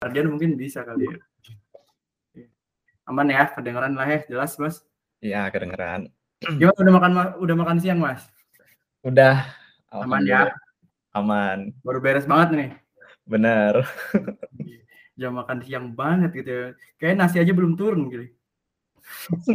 [0.00, 1.16] Ardian mungkin bisa kali ya.
[3.04, 4.80] Aman ya, kedengeran lah ya, jelas Mas?
[5.20, 6.08] Iya, kedengeran.
[6.40, 8.24] Gimana udah makan udah makan siang, Mas?
[9.04, 9.44] Udah.
[9.92, 10.48] Aman ya?
[11.12, 11.76] Aman.
[11.84, 12.70] Baru beres banget nih.
[13.28, 13.84] Bener.
[15.20, 16.66] Jam makan siang banget gitu ya.
[16.96, 18.32] Kayak nasi aja belum turun gitu.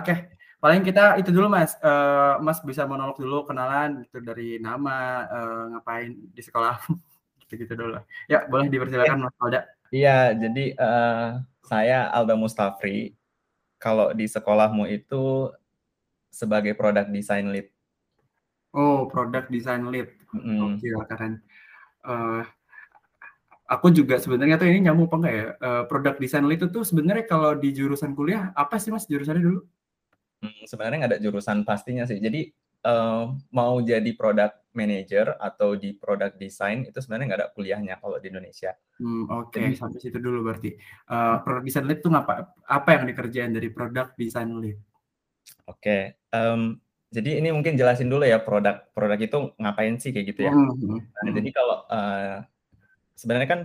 [0.00, 0.32] Oke,
[0.64, 1.76] paling kita itu dulu Mas.
[1.84, 6.80] Uh, mas bisa monolog dulu kenalan gitu dari nama, uh, ngapain di sekolah
[7.56, 8.00] gitu dulu.
[8.26, 9.60] Ya, boleh dipersilakan Mas Alda.
[9.92, 11.28] Iya, jadi uh,
[11.68, 13.12] saya Alda Mustafri.
[13.82, 15.50] Kalau di sekolahmu itu
[16.30, 17.68] sebagai product design lead.
[18.72, 20.08] Oh, product design lead.
[20.32, 20.80] Mm.
[20.80, 21.44] Oke, keren.
[22.02, 22.46] Uh,
[23.68, 25.46] aku juga sebenarnya tuh ini nyambung apa enggak ya?
[25.60, 29.44] Uh, product design lead itu tuh sebenarnya kalau di jurusan kuliah apa sih Mas jurusannya
[29.44, 29.60] dulu?
[30.42, 32.18] Hmm, sebenarnya nggak ada jurusan pastinya sih.
[32.18, 32.50] Jadi
[32.86, 38.16] uh, mau jadi product manager atau di product design itu sebenarnya nggak ada kuliahnya kalau
[38.18, 38.72] di Indonesia.
[38.98, 39.76] Hmm, Oke, okay.
[39.76, 40.72] sampai situ dulu berarti.
[41.06, 42.56] Uh, product design lead itu ngapa?
[42.64, 44.80] Apa yang dikerjain dari product design lead?
[45.68, 46.02] Oke, okay.
[46.32, 46.80] um,
[47.12, 50.52] jadi ini mungkin jelasin dulu ya produk produk itu ngapain sih kayak gitu ya.
[50.56, 52.36] Hmm, hmm nah, jadi kalau uh,
[53.12, 53.60] sebenarnya kan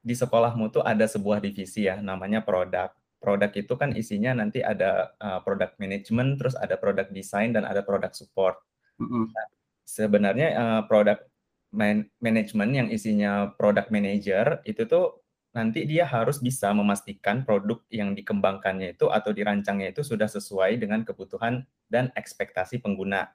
[0.00, 5.16] di sekolahmu tuh ada sebuah divisi ya, namanya produk produk itu kan isinya nanti ada
[5.20, 8.60] uh, product management, terus ada product design dan ada product support.
[9.00, 9.24] Mm-hmm.
[9.32, 9.46] Nah,
[9.86, 11.26] sebenarnya uh, product
[11.72, 15.20] man- management yang isinya product manager itu tuh
[15.56, 21.00] nanti dia harus bisa memastikan produk yang dikembangkannya itu atau dirancangnya itu sudah sesuai dengan
[21.00, 23.32] kebutuhan dan ekspektasi pengguna.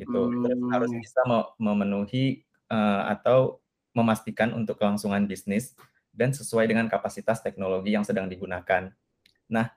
[0.00, 0.16] Gitu.
[0.16, 0.48] Mm.
[0.48, 1.20] Terus harus bisa
[1.60, 3.60] memenuhi uh, atau
[3.92, 5.76] memastikan untuk kelangsungan bisnis
[6.16, 8.88] dan sesuai dengan kapasitas teknologi yang sedang digunakan.
[9.52, 9.68] Nah,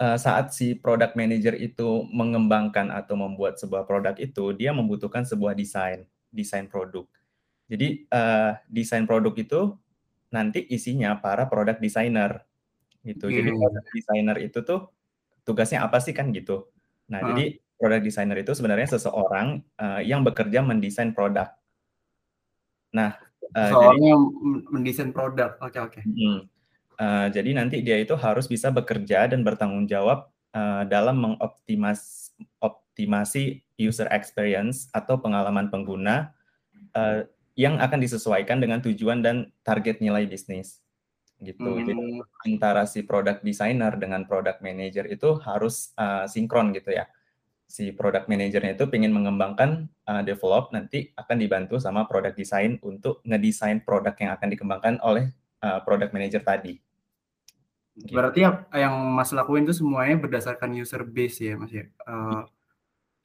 [0.00, 5.52] eh, saat si product manager itu mengembangkan atau membuat sebuah produk itu, dia membutuhkan sebuah
[5.52, 7.04] desain, desain produk.
[7.72, 9.60] Jadi uh, desain produk itu
[10.28, 12.44] nanti isinya para product designer
[13.00, 13.32] gitu.
[13.32, 14.92] Jadi product designer itu tuh
[15.40, 16.68] tugasnya apa sih kan gitu.
[17.08, 17.26] Nah, uh.
[17.32, 21.48] jadi product designer itu sebenarnya seseorang uh, yang bekerja mendesain produk.
[22.92, 23.16] Nah,
[23.52, 25.56] Uh, Soalnya jadi, mendesain produk.
[25.60, 26.00] Oke okay, oke.
[26.00, 26.02] Okay.
[26.08, 26.40] Hmm.
[26.96, 33.64] Uh, jadi nanti dia itu harus bisa bekerja dan bertanggung jawab uh, dalam mengoptimas optimasi
[33.80, 36.32] user experience atau pengalaman pengguna
[36.94, 37.24] uh,
[37.56, 40.80] yang akan disesuaikan dengan tujuan dan target nilai bisnis
[41.42, 41.76] gitu.
[41.76, 41.84] Hmm.
[41.84, 42.02] Jadi
[42.46, 47.08] antara si product designer dengan product manager itu harus uh, sinkron gitu ya
[47.72, 53.24] si product manajernya itu ingin mengembangkan uh, develop nanti akan dibantu sama product design untuk
[53.24, 55.32] ngedesain produk yang akan dikembangkan oleh
[55.64, 56.76] uh, product manager tadi.
[57.96, 58.12] Gitu.
[58.12, 58.44] Berarti
[58.76, 61.88] yang Mas lakuin itu semuanya berdasarkan user base ya Mas ya.
[62.04, 62.44] Uh,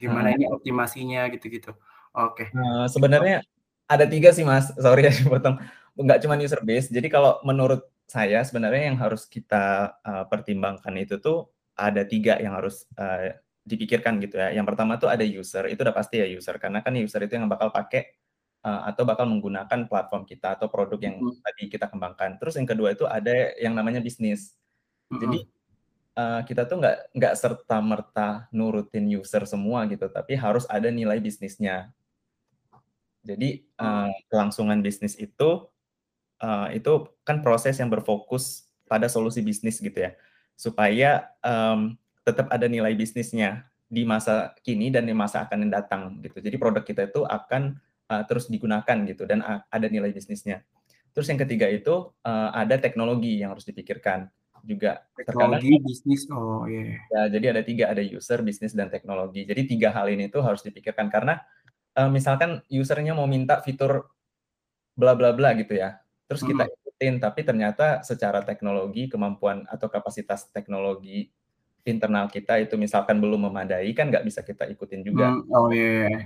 [0.00, 1.76] gimana uh, ini optimasinya gitu-gitu.
[2.16, 2.48] Oke.
[2.48, 2.56] Okay.
[2.56, 3.44] Uh, sebenarnya
[3.84, 4.72] ada tiga sih Mas.
[4.80, 5.60] Sorry ya potong.
[5.92, 6.88] Enggak cuma user base.
[6.88, 12.56] Jadi kalau menurut saya sebenarnya yang harus kita uh, pertimbangkan itu tuh ada tiga yang
[12.56, 13.36] harus uh,
[13.68, 14.48] dipikirkan gitu ya.
[14.56, 17.44] Yang pertama tuh ada user, itu udah pasti ya user karena kan user itu yang
[17.46, 18.16] bakal pakai
[18.64, 21.44] uh, atau bakal menggunakan platform kita atau produk yang mm.
[21.44, 22.40] tadi kita kembangkan.
[22.40, 24.56] Terus yang kedua itu ada yang namanya bisnis.
[25.12, 25.20] Mm.
[25.20, 25.38] Jadi
[26.16, 31.20] uh, kita tuh nggak nggak serta merta nurutin user semua gitu, tapi harus ada nilai
[31.20, 31.92] bisnisnya.
[33.22, 35.68] Jadi uh, kelangsungan bisnis itu
[36.40, 36.92] uh, itu
[37.28, 40.16] kan proses yang berfokus pada solusi bisnis gitu ya,
[40.56, 41.92] supaya um,
[42.28, 46.44] tetap ada nilai bisnisnya di masa kini dan di masa akan datang gitu.
[46.44, 47.80] Jadi produk kita itu akan
[48.12, 49.40] uh, terus digunakan gitu dan
[49.72, 50.60] ada nilai bisnisnya.
[51.16, 54.28] Terus yang ketiga itu uh, ada teknologi yang harus dipikirkan
[54.60, 55.08] juga.
[55.16, 57.00] Teknologi, Terkadang, bisnis, oh iya.
[57.00, 57.00] Yeah.
[57.08, 59.48] Ya, jadi ada tiga, ada user, bisnis, dan teknologi.
[59.48, 61.40] Jadi tiga hal ini tuh harus dipikirkan karena
[61.96, 64.12] uh, misalkan usernya mau minta fitur
[64.98, 65.96] bla bla bla gitu ya,
[66.26, 66.74] terus kita hmm.
[66.74, 71.30] ikutin, tapi ternyata secara teknologi kemampuan atau kapasitas teknologi
[71.84, 75.34] internal kita itu misalkan belum memadai kan nggak bisa kita ikutin juga.
[75.34, 76.08] Hmm, oh iya.
[76.08, 76.22] Yeah.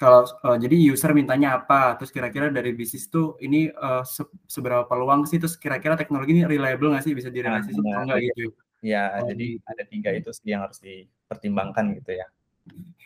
[0.00, 4.88] Kalau uh, jadi user mintanya apa, terus kira-kira dari bisnis tuh ini uh, se seberapa
[4.88, 8.48] peluang sih, terus kira-kira teknologi ini reliable nggak sih bisa direalisasi nah, enggak gitu?
[8.80, 9.68] Ya, oh, jadi gitu.
[9.68, 12.24] ada tiga itu sih yang harus dipertimbangkan gitu ya.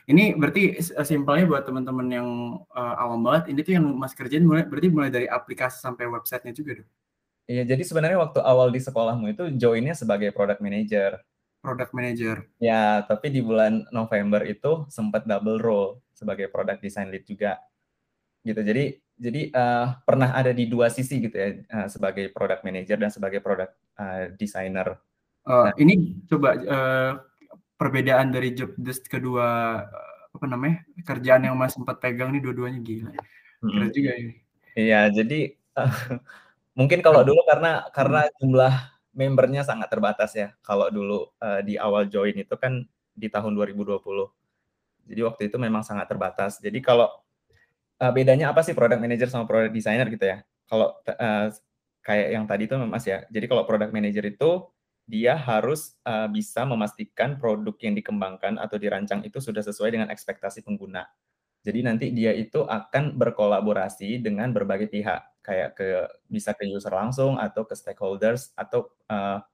[0.06, 2.28] Ini berarti simpelnya buat teman-teman yang
[2.70, 6.54] uh, awam banget, ini tuh yang Mas kerjain mulai berarti mulai dari aplikasi sampai websitenya
[6.54, 6.90] juga dong?
[7.50, 11.18] Iya, jadi sebenarnya waktu awal di sekolahmu itu joinnya sebagai product manager
[11.64, 12.44] product manager.
[12.60, 17.56] Ya, tapi di bulan November itu sempat double role sebagai product design lead juga.
[18.44, 18.60] Gitu.
[18.60, 18.84] Jadi
[19.16, 23.40] jadi uh, pernah ada di dua sisi gitu ya uh, sebagai product manager dan sebagai
[23.40, 25.00] product uh, designer.
[25.48, 27.12] Uh, nah, ini coba uh,
[27.80, 29.80] perbedaan dari job desk kedua
[30.34, 33.16] apa namanya kerjaan yang mas sempat pegang nih dua-duanya gila.
[33.64, 34.34] Keren juga ini.
[34.76, 36.20] Iya, jadi uh,
[36.74, 38.74] Mungkin kalau dulu karena karena jumlah
[39.14, 40.52] membernya sangat terbatas ya.
[40.60, 42.84] Kalau dulu uh, di awal join itu kan
[43.14, 44.02] di tahun 2020.
[45.08, 46.58] Jadi waktu itu memang sangat terbatas.
[46.58, 47.08] Jadi kalau
[48.02, 50.42] uh, bedanya apa sih product manager sama product designer gitu ya?
[50.66, 51.48] Kalau uh,
[52.04, 53.22] kayak yang tadi itu Mas ya.
[53.30, 54.66] Jadi kalau product manager itu
[55.04, 60.64] dia harus uh, bisa memastikan produk yang dikembangkan atau dirancang itu sudah sesuai dengan ekspektasi
[60.64, 61.04] pengguna.
[61.64, 67.36] Jadi nanti dia itu akan berkolaborasi dengan berbagai pihak, kayak ke bisa ke user langsung
[67.36, 69.44] atau ke stakeholders atau uh,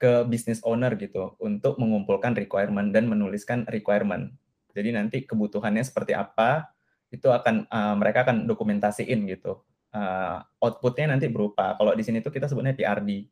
[0.00, 4.34] ke business owner gitu untuk mengumpulkan requirement dan menuliskan requirement.
[4.74, 6.74] Jadi nanti kebutuhannya seperti apa
[7.14, 9.62] itu akan uh, mereka akan dokumentasiin gitu.
[9.90, 13.26] Uh, outputnya nanti berupa kalau di sini tuh kita sebutnya PRD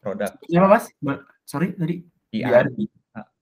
[0.00, 0.32] produk.
[0.48, 0.88] Siapa mas?
[1.44, 2.04] Sorry tadi.
[2.32, 2.88] PRD.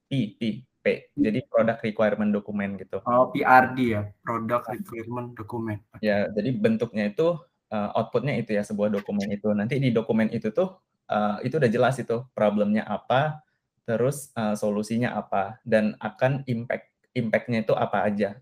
[0.07, 0.43] P P
[0.83, 0.87] P.
[1.15, 2.99] Jadi product requirement dokumen gitu.
[3.07, 5.79] Oh, PRD ya, product requirement dokumen.
[6.03, 7.39] Ya, jadi bentuknya itu
[7.73, 9.49] uh, outputnya itu ya sebuah dokumen itu.
[9.57, 10.77] Nanti di dokumen itu tuh
[11.09, 13.41] uh, itu udah jelas itu problemnya apa,
[13.89, 18.37] terus uh, solusinya apa, dan akan impact impactnya itu apa aja.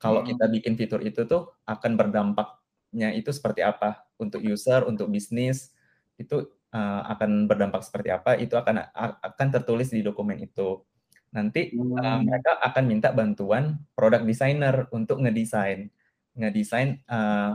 [0.00, 0.28] Kalau hmm.
[0.32, 5.74] kita bikin fitur itu tuh akan berdampaknya itu seperti apa untuk user, untuk bisnis
[6.16, 10.82] itu uh, akan berdampak seperti apa itu akan akan tertulis di dokumen itu
[11.30, 15.88] nanti uh, mereka akan minta bantuan product designer untuk ngedesain
[16.34, 17.54] ngedesain uh,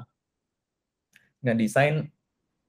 [1.46, 2.10] ngedesain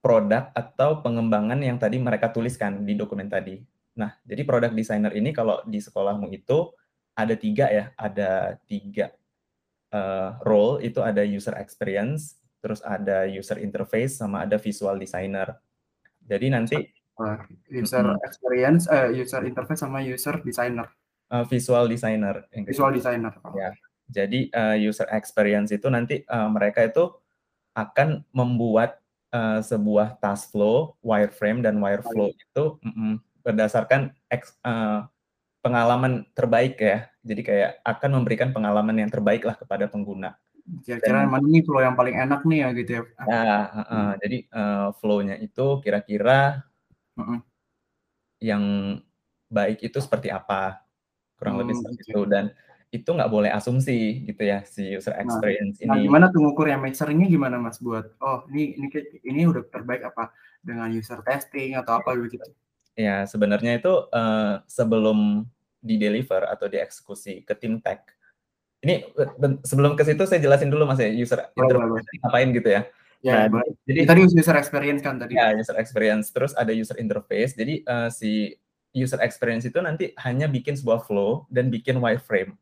[0.05, 3.59] produk atau pengembangan yang tadi mereka tuliskan di dokumen tadi.
[3.97, 6.71] Nah, jadi product designer ini kalau di sekolahmu itu
[7.17, 9.11] ada tiga ya, ada tiga
[9.91, 15.57] uh, role itu ada user experience, terus ada user interface, sama ada visual designer.
[16.23, 16.77] Jadi nanti
[17.73, 20.93] user experience, uh, user interface sama user designer.
[21.33, 22.47] Uh, visual designer.
[22.53, 23.33] Visual designer.
[23.57, 23.73] Ya.
[24.07, 27.11] Jadi uh, user experience itu nanti uh, mereka itu
[27.77, 29.05] akan membuat
[29.37, 33.13] uh, sebuah task flow, wireframe dan wireflow itu mm -mm,
[33.45, 35.05] berdasarkan ex, uh,
[35.61, 37.13] pengalaman terbaik ya.
[37.21, 40.33] Jadi kayak akan memberikan pengalaman yang terbaik lah kepada pengguna.
[40.83, 43.03] Kira-kira mana nih flow yang paling enak nih ya gitu ya?
[43.23, 44.13] Ya, uh, uh, hmm.
[44.19, 46.67] jadi uh, flow-nya itu kira-kira
[47.15, 47.41] uh -uh.
[48.43, 48.65] yang
[49.47, 50.87] baik itu seperti apa?
[51.37, 52.11] kurang hmm, lebih seperti okay.
[52.13, 52.45] itu dan
[52.97, 55.91] itu nggak boleh asumsi gitu ya si user nah, experience nah, ini.
[55.93, 58.89] Nah, gimana tuh ngukurnya measuringnya gimana mas buat oh ini ini
[59.25, 60.33] ini udah terbaik apa
[60.65, 62.43] dengan user testing atau apa gitu?
[62.97, 65.45] Ya sebenarnya itu uh, sebelum
[65.85, 68.03] di deliver atau dieksekusi ke tim tech.
[68.81, 69.13] Ini
[69.63, 72.83] sebelum ke situ saya jelasin dulu mas ya user oh, interface ngapain gitu ya.
[73.25, 75.35] Ya, nah, jadi tadi user experience kan tadi.
[75.35, 76.31] Ya, user experience.
[76.31, 77.59] Terus ada user interface.
[77.59, 78.55] Jadi uh, si
[78.95, 82.55] user experience itu nanti hanya bikin sebuah flow dan bikin wireframe.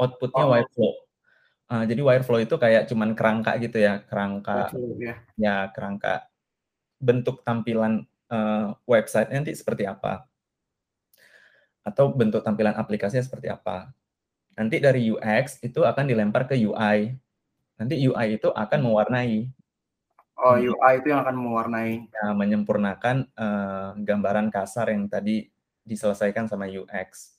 [0.00, 0.50] Outputnya oh.
[0.54, 0.92] wireflow.
[1.70, 5.14] Uh, jadi wireflow itu kayak cuman kerangka gitu ya, kerangka ya.
[5.38, 6.26] ya kerangka
[6.98, 10.26] bentuk tampilan uh, website nanti seperti apa
[11.86, 13.94] atau bentuk tampilan aplikasinya seperti apa.
[14.58, 17.14] Nanti dari UX itu akan dilempar ke UI.
[17.80, 19.48] Nanti UI itu akan mewarnai
[20.40, 22.08] Oh, UI itu yang akan mewarnai.
[22.08, 25.52] Ya, menyempurnakan uh, gambaran kasar yang tadi
[25.84, 27.36] diselesaikan sama UX.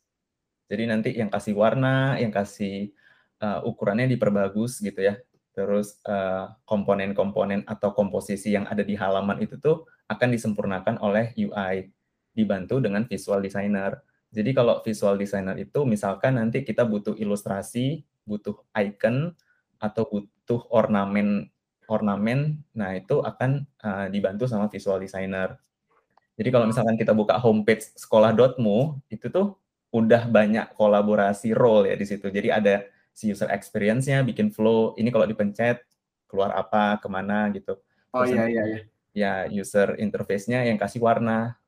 [0.71, 2.95] Jadi nanti yang kasih warna, yang kasih
[3.43, 5.19] uh, ukurannya diperbagus gitu ya.
[5.51, 5.99] Terus
[6.63, 11.91] komponen komponen-komponen atau komposisi yang ada di halaman itu tuh akan disempurnakan oleh UI,
[12.31, 13.99] dibantu dengan visual designer.
[14.31, 19.35] Jadi kalau visual designer itu misalkan nanti kita butuh ilustrasi, butuh icon,
[19.75, 21.51] atau butuh ornamen
[21.91, 25.59] ornamen, nah itu akan uh, dibantu sama visual designer.
[26.39, 29.59] Jadi kalau misalkan kita buka homepage sekolah.mu, itu tuh
[29.91, 32.31] udah banyak kolaborasi role ya di situ.
[32.31, 35.83] Jadi ada si user experience-nya, bikin flow, ini kalau dipencet,
[36.31, 37.75] keluar apa, ke mana gitu.
[38.15, 38.81] Oh iya, iya, iya.
[39.11, 41.59] Ya, user interface-nya yang kasih warna.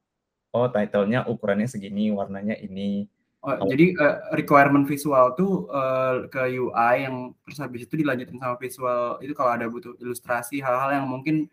[0.56, 3.12] Oh, title-nya ukurannya segini, warnanya ini.
[3.44, 3.68] Oh, oh.
[3.68, 9.20] Jadi uh, requirement visual tuh uh, ke UI yang terus habis itu dilanjutin sama visual
[9.20, 11.52] itu kalau ada butuh ilustrasi hal-hal yang mungkin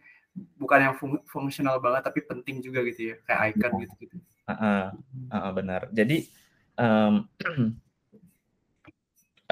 [0.54, 4.16] bukan yang fung fungsional banget tapi penting juga gitu ya kayak icon gitu gitu.
[4.46, 4.84] Uh, uh,
[5.34, 5.90] uh, benar.
[5.90, 6.30] Jadi
[6.80, 7.28] um,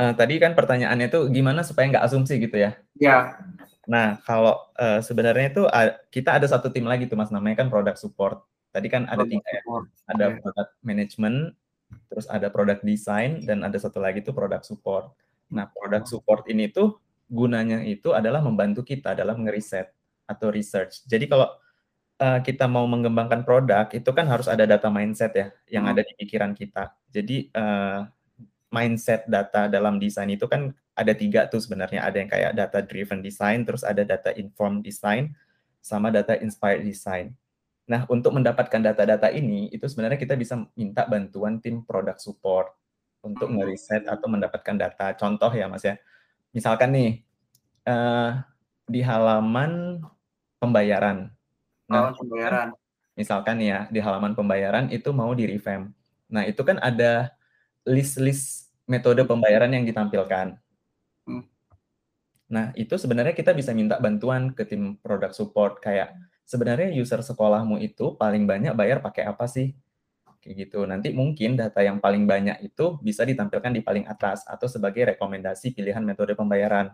[0.00, 2.80] uh, tadi kan pertanyaannya tuh gimana supaya nggak asumsi gitu ya?
[2.96, 3.36] Ya.
[3.84, 7.68] Nah kalau uh, sebenarnya itu uh, kita ada satu tim lagi tuh mas namanya kan
[7.68, 8.40] product support.
[8.72, 9.62] Tadi kan ada tiga ya.
[10.12, 10.38] Ada yeah.
[10.40, 11.38] product management,
[12.08, 15.12] terus ada product design dan ada satu lagi tuh product support.
[15.48, 19.92] Nah, product support ini tuh gunanya itu adalah membantu kita dalam ngeriset
[20.28, 21.04] atau research.
[21.08, 21.48] Jadi kalau
[22.18, 25.92] uh, kita mau mengembangkan produk itu kan harus ada data mindset ya yang hmm.
[25.96, 26.94] ada di pikiran kita.
[27.10, 28.06] Jadi uh,
[28.68, 32.04] mindset data dalam desain itu kan ada tiga tuh sebenarnya.
[32.04, 35.32] Ada yang kayak data driven design, terus ada data informed design,
[35.78, 37.32] sama data inspired design.
[37.88, 42.68] Nah, untuk mendapatkan data-data ini, itu sebenarnya kita bisa minta bantuan tim product support
[43.24, 45.16] untuk ngeriset atau mendapatkan data.
[45.16, 45.96] Contoh ya, Mas ya.
[46.52, 47.10] Misalkan nih,
[47.88, 48.44] uh,
[48.84, 50.04] di halaman
[50.60, 51.32] pembayaran.
[51.88, 52.76] Nah, oh, pembayaran.
[53.18, 55.90] Misalkan ya, di halaman pembayaran itu mau di revamp.
[56.28, 57.32] Nah, itu kan ada
[57.88, 60.60] list-list metode pembayaran yang ditampilkan.
[61.24, 61.44] Hmm.
[62.48, 66.16] Nah, itu sebenarnya kita bisa minta bantuan ke tim product support kayak
[66.48, 69.72] sebenarnya user sekolahmu itu paling banyak bayar pakai apa sih?
[70.40, 70.84] Kayak gitu.
[70.88, 75.76] Nanti mungkin data yang paling banyak itu bisa ditampilkan di paling atas atau sebagai rekomendasi
[75.76, 76.92] pilihan metode pembayaran.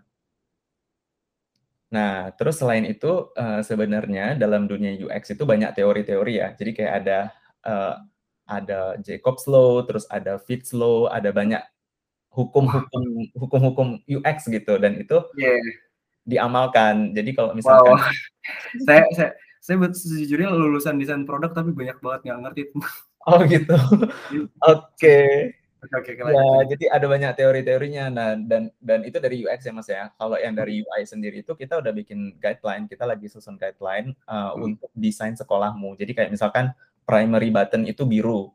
[1.94, 6.48] Nah, terus selain itu uh, sebenarnya dalam dunia UX itu banyak teori-teori ya.
[6.58, 7.18] Jadi kayak ada
[7.62, 7.94] uh,
[8.50, 11.62] ada Jacob's Law, terus ada Fitts Law, ada banyak
[12.34, 15.62] hukum-hukum hukum-hukum UX gitu dan itu yeah.
[16.26, 17.14] diamalkan.
[17.14, 18.10] Jadi kalau misalkan wow.
[18.90, 19.30] saya saya
[19.64, 22.62] saya sejujurnya lulusan desain produk tapi banyak banget nggak ngerti
[23.24, 25.56] oh gitu oke okay.
[25.92, 28.04] Oke, okay, ya, jadi ada banyak teori-teorinya.
[28.08, 30.08] Nah, dan dan itu dari UX ya Mas ya.
[30.16, 34.56] Kalau yang dari UI sendiri itu kita udah bikin guideline, kita lagi susun guideline uh,
[34.56, 34.64] hmm.
[34.64, 36.00] untuk desain sekolahmu.
[36.00, 36.72] Jadi kayak misalkan
[37.04, 38.48] primary button itu biru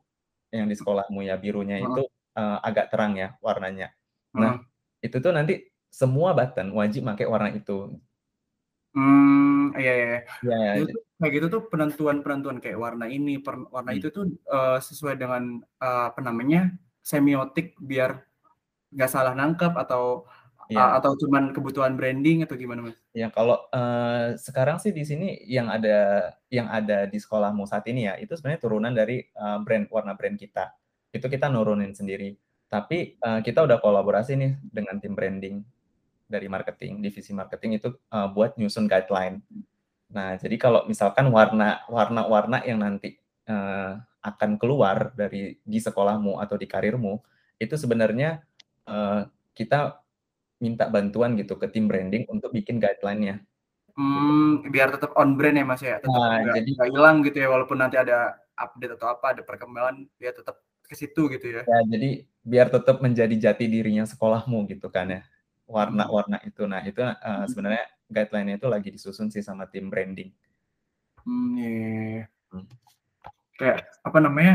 [0.50, 1.86] yang di sekolahmu ya, birunya hmm.
[1.86, 2.02] itu
[2.34, 3.94] uh, agak terang ya warnanya.
[4.34, 5.06] Nah, hmm.
[5.06, 7.94] itu tuh nanti semua button wajib pakai warna itu.
[8.90, 10.06] Hmm, iya iya.
[10.10, 10.20] iya.
[10.42, 13.98] Ya, itu kayak gitu tuh penentuan-penentuan kayak warna ini, per, warna hmm.
[14.02, 18.24] itu tuh uh, sesuai dengan uh, apa namanya semiotik biar
[18.90, 20.26] nggak salah nangkep atau
[20.70, 20.98] ya.
[20.98, 22.96] atau cuman kebutuhan branding atau gimana mas?
[23.10, 28.06] Ya kalau uh, sekarang sih di sini yang ada yang ada di sekolahmu saat ini
[28.06, 30.70] ya itu sebenarnya turunan dari uh, brand warna brand kita.
[31.10, 32.38] Itu kita nurunin sendiri.
[32.70, 35.66] Tapi uh, kita udah kolaborasi nih dengan tim branding
[36.30, 39.42] dari marketing, divisi marketing itu uh, buat nyusun guideline.
[40.14, 43.18] Nah, jadi kalau misalkan warna warna-warna yang nanti
[43.50, 47.20] uh, akan keluar dari di sekolahmu atau di karirmu,
[47.56, 48.44] itu sebenarnya
[48.88, 49.24] uh,
[49.56, 50.00] kita
[50.60, 53.40] minta bantuan gitu ke tim branding untuk bikin guideline-nya.
[53.96, 57.36] Hmm, biar tetap on brand ya Mas ya, tetap nah, gak, jadi gak hilang gitu
[57.40, 61.62] ya walaupun nanti ada update atau apa, ada perkembangan biar tetap ke situ gitu ya.
[61.64, 62.10] Ya, jadi
[62.44, 65.22] biar tetap menjadi jati dirinya sekolahmu gitu kan ya
[65.70, 66.66] warna-warna itu.
[66.66, 70.34] Nah, itu uh, sebenarnya guideline-nya itu lagi disusun sih sama tim branding.
[71.22, 71.70] Hmm, yeah.
[71.70, 72.24] Iya, iya.
[72.52, 72.89] hmm.
[73.60, 74.54] Kayak apa namanya?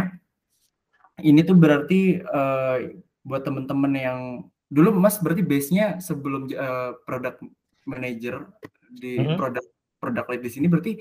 [1.21, 2.89] Ini tuh berarti uh,
[3.21, 4.19] buat temen-temen yang
[4.67, 7.45] dulu Mas berarti base-nya sebelum uh, product
[7.85, 8.49] manager
[8.89, 9.37] di mm -hmm.
[9.37, 9.65] produk
[10.01, 10.97] produk lead di sini berarti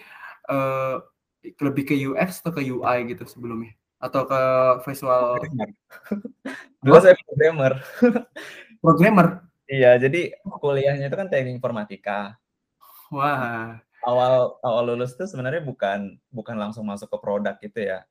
[0.52, 1.00] uh,
[1.42, 4.40] lebih ke UX atau ke UI gitu sebelumnya atau ke
[4.84, 5.40] visual
[6.84, 7.72] dulu saya programmer
[8.84, 12.36] programmer Iya, jadi kuliahnya itu kan teknik informatika.
[13.08, 13.80] Wah.
[14.04, 18.04] Awal awal lulus itu sebenarnya bukan bukan langsung masuk ke produk gitu ya.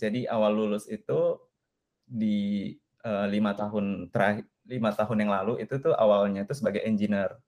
[0.00, 1.40] Jadi awal lulus itu
[2.04, 2.72] di
[3.04, 7.38] uh, lima tahun terakhir lima tahun yang lalu itu tuh awalnya itu sebagai engineer,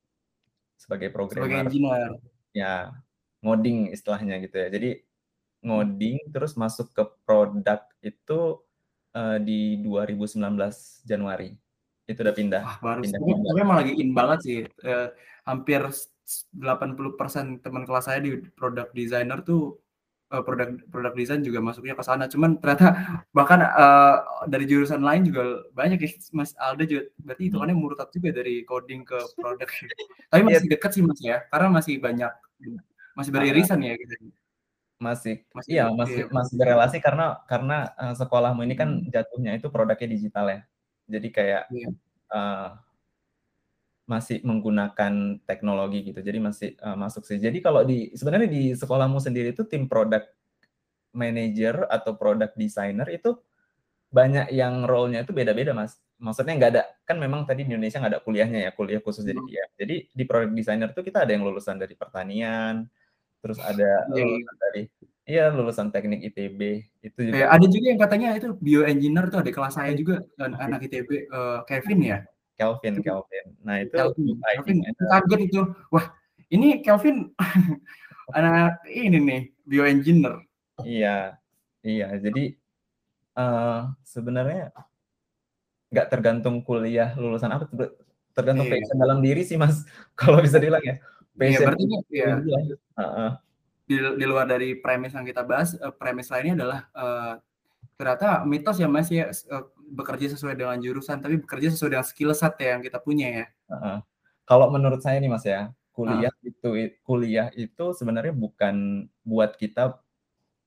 [0.79, 1.49] sebagai programmer.
[1.49, 2.11] Sebagai engineer.
[2.55, 2.95] Ya,
[3.43, 4.69] ngoding istilahnya gitu ya.
[4.71, 5.03] Jadi
[5.65, 8.63] ngoding terus masuk ke produk itu
[9.19, 10.39] uh, di 2019
[11.05, 11.59] Januari
[12.09, 12.63] itu udah pindah.
[12.65, 13.51] Wah, baru pindah, pindah.
[13.53, 14.59] Tapi emang lagi in banget sih.
[14.65, 15.09] Eh,
[15.45, 15.81] hampir
[16.53, 19.81] 80% teman kelas saya di product designer tuh
[20.33, 22.29] uh, produk produk desain juga masuknya ke sana.
[22.29, 22.95] Cuman ternyata
[23.37, 28.09] bahkan uh, dari jurusan lain juga banyak ya Mas Alda juga berarti itu kan murtad
[28.13, 29.69] juga dari coding ke produk.
[30.29, 30.73] Tapi masih yeah.
[30.73, 32.33] dekat sih Mas ya, karena masih banyak
[33.17, 34.15] masih beririsan ya gitu.
[34.99, 36.35] Masih, masih iya masih iya.
[36.35, 39.15] masih berelasi karena karena uh, sekolahmu ini kan hmm.
[39.15, 40.61] jatuhnya itu produknya digital ya.
[41.09, 41.63] Jadi kayak.
[41.71, 41.89] Iya.
[42.35, 42.69] uh,
[44.09, 46.25] masih menggunakan teknologi gitu.
[46.25, 47.37] Jadi masih uh, masuk sih.
[47.37, 50.33] Jadi kalau di sebenarnya di sekolahmu sendiri itu tim product
[51.13, 53.37] manager atau product designer itu
[54.09, 56.01] banyak yang role-nya itu beda-beda mas.
[56.17, 59.39] Maksudnya nggak ada kan memang tadi di Indonesia nggak ada kuliahnya ya kuliah khusus jadi
[59.45, 59.69] dia.
[59.69, 59.77] Hmm.
[59.77, 62.89] Jadi di product designer tuh kita ada yang lulusan dari pertanian,
[63.45, 64.25] terus ada yeah.
[64.25, 64.83] lulusan dari
[65.29, 66.61] Iya, lulusan teknik ITB.
[67.05, 67.37] Itu juga.
[67.37, 71.61] Eh, ada juga yang katanya itu bioengineer tuh ada kelas saya juga anak ITB uh,
[71.61, 72.19] eh, Kevin ya.
[72.59, 73.47] Kelvin, Kelvin.
[73.63, 74.35] Nah, itu Kelvin.
[74.99, 75.61] Kaget itu.
[75.95, 76.11] Wah,
[76.51, 77.31] ini Kelvin
[78.37, 80.43] anak ini nih, bioengineer.
[80.83, 81.39] Iya.
[81.87, 82.59] Iya, jadi
[83.39, 84.75] uh, sebenarnya
[85.89, 87.65] nggak tergantung kuliah lulusan apa
[88.37, 88.77] tergantung iya.
[88.77, 89.87] passion dalam diri sih Mas
[90.19, 90.99] kalau bisa bilang ya.
[90.99, 92.29] Iya, passion iya, berarti ya.
[92.99, 93.33] Uh -uh
[93.89, 97.35] di, di luar dari premis yang kita bahas, uh, premis lainnya adalah uh,
[97.97, 102.31] ternyata mitos ya Mas ya uh, bekerja sesuai dengan jurusan, tapi bekerja sesuai dengan skill
[102.37, 103.47] set ya yang kita punya ya.
[103.69, 104.01] Uh,
[104.49, 106.49] kalau menurut saya nih Mas ya, kuliah Heeh.
[106.49, 106.69] itu
[107.05, 110.01] kuliah itu sebenarnya bukan buat kita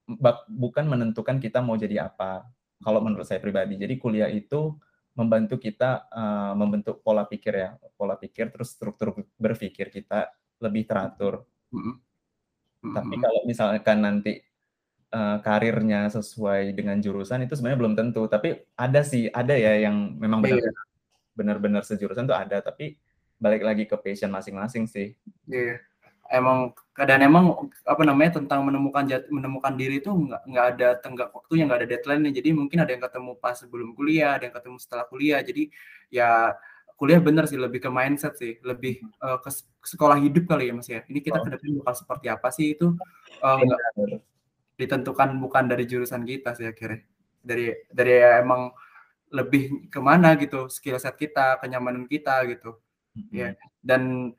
[0.09, 2.45] bak bukan menentukan kita mau jadi apa,
[2.83, 3.77] kalau menurut saya pribadi.
[3.79, 4.75] Jadi kuliah itu
[5.17, 10.31] membantu kita, eee, membentuk pola pikir ya, pola pikir terus struktur berpikir kita
[10.63, 11.45] lebih teratur.
[11.71, 12.01] Mhm.
[12.83, 14.41] Mhm Tapi kalau misalkan nanti,
[15.15, 18.47] eee, karirnya sesuai dengan jurusan itu sebenarnya belum tentu, tapi
[18.79, 20.71] ada sih, ada ya yang memang Iya.
[20.79, 20.85] benar-benar
[21.39, 22.97] benar-benar sejurusan tuh ada, tapi
[23.43, 25.17] balik lagi ke passion masing-masing sih.
[25.49, 25.81] Iya.
[26.31, 27.45] Emang keadaan emang,
[27.83, 31.89] apa namanya, tentang menemukan jat menemukan diri itu nggak nggak ada tenggat waktunya, nggak ada
[31.91, 32.31] deadline-nya.
[32.39, 35.39] Jadi mungkin ada yang ketemu pas sebelum kuliah, ada yang ketemu setelah kuliah.
[35.43, 35.63] Jadi
[36.07, 36.55] ya
[36.99, 39.49] kuliah bener sih, lebih ke mindset sih, lebih, eee, ke
[39.91, 41.01] sekolah hidup kali ya, Mas, ya.
[41.11, 41.43] Ini kita Oh.
[41.43, 42.87] ke depan bakal seperti apa sih itu,
[43.57, 44.21] Benar.
[44.81, 47.01] Ditentukan bukan dari jurusan kita sih akhirnya.
[47.45, 48.73] Dari dari ya emang
[49.33, 52.77] lebih ke mana gitu, skill set kita, kenyamanan kita gitu.
[53.17, 53.31] Mhm.
[53.35, 53.49] Ya,
[53.83, 54.33] dan,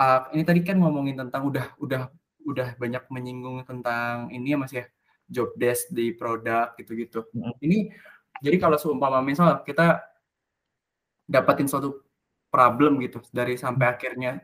[0.00, 2.02] eee, ini tadi kan ngomongin tentang udah udah
[2.48, 4.86] udah banyak menyinggung tentang ini ya, Mas, ya,
[5.30, 7.26] job desk di produk gitu-gitu.
[7.36, 7.54] Mhm.
[7.64, 7.78] Ini
[8.44, 10.02] jadi kalau seumpama misal kita
[11.28, 12.06] dapatin suatu
[12.54, 14.38] problem gitu dari sampai akhirnya,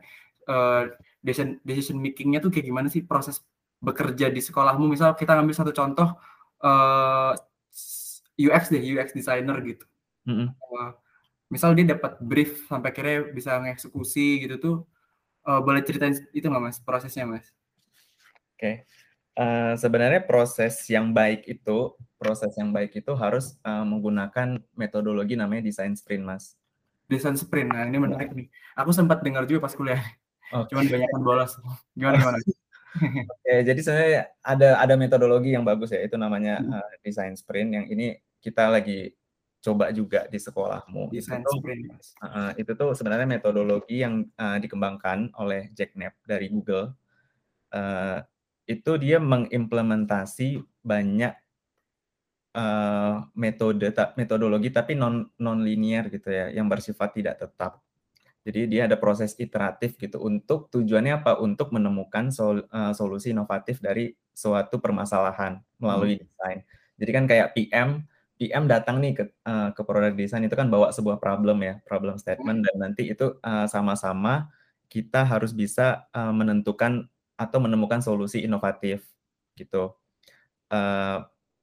[0.47, 0.81] eee,
[1.23, 3.39] decision decision making-nya tuh kayak gimana sih proses
[3.83, 4.87] bekerja di sekolahmu?
[4.89, 6.09] Misal kita ngambil satu contoh,
[6.63, 7.33] eee,
[7.73, 9.85] s UX deh, UX designer gitu.
[10.25, 10.55] Mhm.
[10.63, 10.89] Eee,
[11.53, 14.75] misal dia dapat brief sampai akhirnya bisa ngeksekusi gitu tuh,
[15.47, 17.51] eee, boleh ceritain itu nggak, Mas, prosesnya, Mas?
[18.57, 18.85] Oke.
[19.33, 25.65] Eee, sebenarnya proses yang baik itu proses yang baik itu harus, eee, menggunakan metodologi namanya
[25.65, 26.53] design sprint, Mas.
[27.11, 28.47] Design sprint, nah ini menarik nih.
[28.79, 29.99] Aku sempat dengar juga pas kuliah,
[30.71, 30.93] cuman Oke.
[30.93, 31.51] banyakan bolos.
[31.97, 32.39] Gimana gimana?
[33.31, 36.73] Oke, jadi sebenarnya ada ada metodologi yang bagus ya, itu namanya, Mhm.
[36.73, 39.15] eee, design sprint yang ini kita lagi
[39.63, 41.15] coba juga di sekolahmu.
[41.19, 46.15] Itu Design tuh sprint, heeh, itu tuh sebenarnya metodologi yang, eee, dikembangkan oleh Jack Knapp
[46.27, 46.95] dari Google.
[47.73, 48.19] Eee,
[48.69, 51.33] itu dia mengimplementasi banyak
[52.55, 57.81] eee, metode ta metodologi tapi non non-linear gitu ya, yang bersifat tidak tetap.
[58.43, 61.39] Jadi dia ada proses iteratif gitu untuk tujuannya apa?
[61.39, 66.67] Untuk menemukan sol eee, solusi inovatif dari suatu permasalahan melalui desain.
[66.99, 67.89] Jadi kan kayak PM,
[68.39, 72.19] PM datang nih ke eee, ke product design itu kan bawa sebuah problem ya, problem
[72.19, 74.51] statement dan nanti itu, eee, sama-sama
[74.91, 77.07] kita harus bisa, eee, menentukan
[77.39, 79.07] atau menemukan solusi inovatif
[79.55, 79.95] gitu.
[80.71, 81.19] Eee,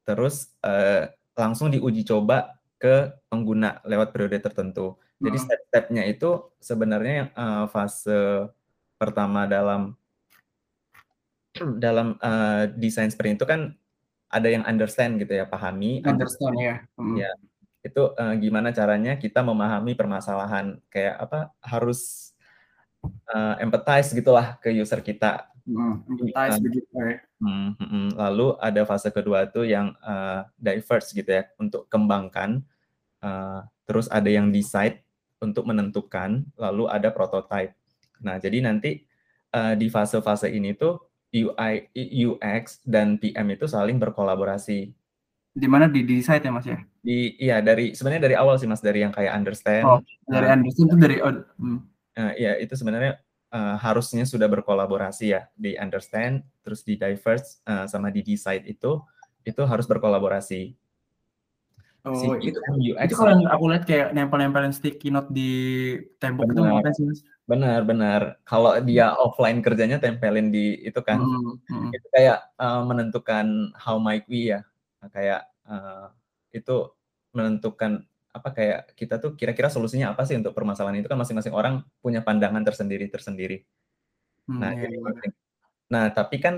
[0.09, 4.97] terus, eee, langsung diuji coba ke pengguna lewat periode tertentu.
[5.21, 5.45] Jadi Mhm.
[5.45, 8.49] step-stepnya itu sebenarnya, eee, fase
[9.01, 9.97] pertama dalam
[11.83, 13.75] dalam, eee, design sprint itu kan
[14.33, 17.31] ada yang understand gitu ya, pahami, Understand, understand ya, iya, mhm.
[17.87, 22.33] itu, eee, gimana caranya kita memahami permasalahan, kayak apa, harus,
[23.31, 25.51] eee, empathize gitulah ke user kita.
[26.21, 27.21] Jadi, empathize eee begitu ya.
[28.19, 32.65] lalu ada fase kedua tuh yang, eee, diverse gitu ya, untuk kembangkan,
[33.25, 35.03] eee, terus ada yang decide
[35.43, 37.75] untuk menentukan, lalu ada prototype.
[38.25, 39.05] Nah, jadi nanti,
[39.55, 41.01] eee, di fase-fase ini tuh
[41.35, 41.89] UI
[42.29, 44.93] UX dan PM itu saling berkolaborasi.
[45.55, 46.79] Di mana di decide ya, Mas, ya?
[47.03, 49.33] Di iya, dari sebenarnya dari awal sih, Mas, dari yang kayak
[49.83, 51.79] Oh, understand, dari eee understand tuh dari mmm.
[52.19, 53.23] Eee, iya, itu sebenarnya,
[53.55, 58.99] eee, harusnya sudah berkolaborasi ya, di understand, terus di diverse, eee, sama di decide itu,
[59.47, 60.75] itu harus berkolaborasi.
[62.19, 65.43] Si Oh, itu PM, UX itu kalau yang aku lihat kayak nempel-nempelin sticky note di
[66.21, 67.21] tembok itu Benar, ngapain sih, Mas?
[67.51, 68.23] benar benar.
[68.49, 71.95] Kalau dia offline kerjanya tempelin di itu kan, Mhm mhm.
[71.95, 73.47] itu kayak, eee, menentukan
[73.79, 74.61] how might we ya,
[75.15, 76.07] kayak, eee,
[76.61, 76.73] itu
[77.37, 77.93] menentukan,
[78.37, 82.21] apa, kayak kita tuh kira-kira solusinya apa sih untuk permasalahan itu kan masing-masing orang punya
[82.27, 83.65] pandangan tersendiri-tersendiri.
[84.49, 85.01] Mmm, Nah, iya iya.
[85.05, 85.33] penting
[85.93, 86.55] nah, tapi kan,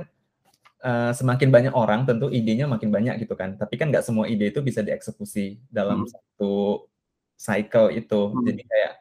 [0.85, 4.51] eee, semakin banyak orang tentu idenya makin banyak gitu kan, tapi kan nggak semua ide
[4.53, 6.13] itu bisa dieksekusi dalam Mhm.
[6.13, 6.87] satu
[7.39, 8.39] cycle itu.
[8.47, 8.71] Jadi Mhm.
[8.71, 8.93] kayak,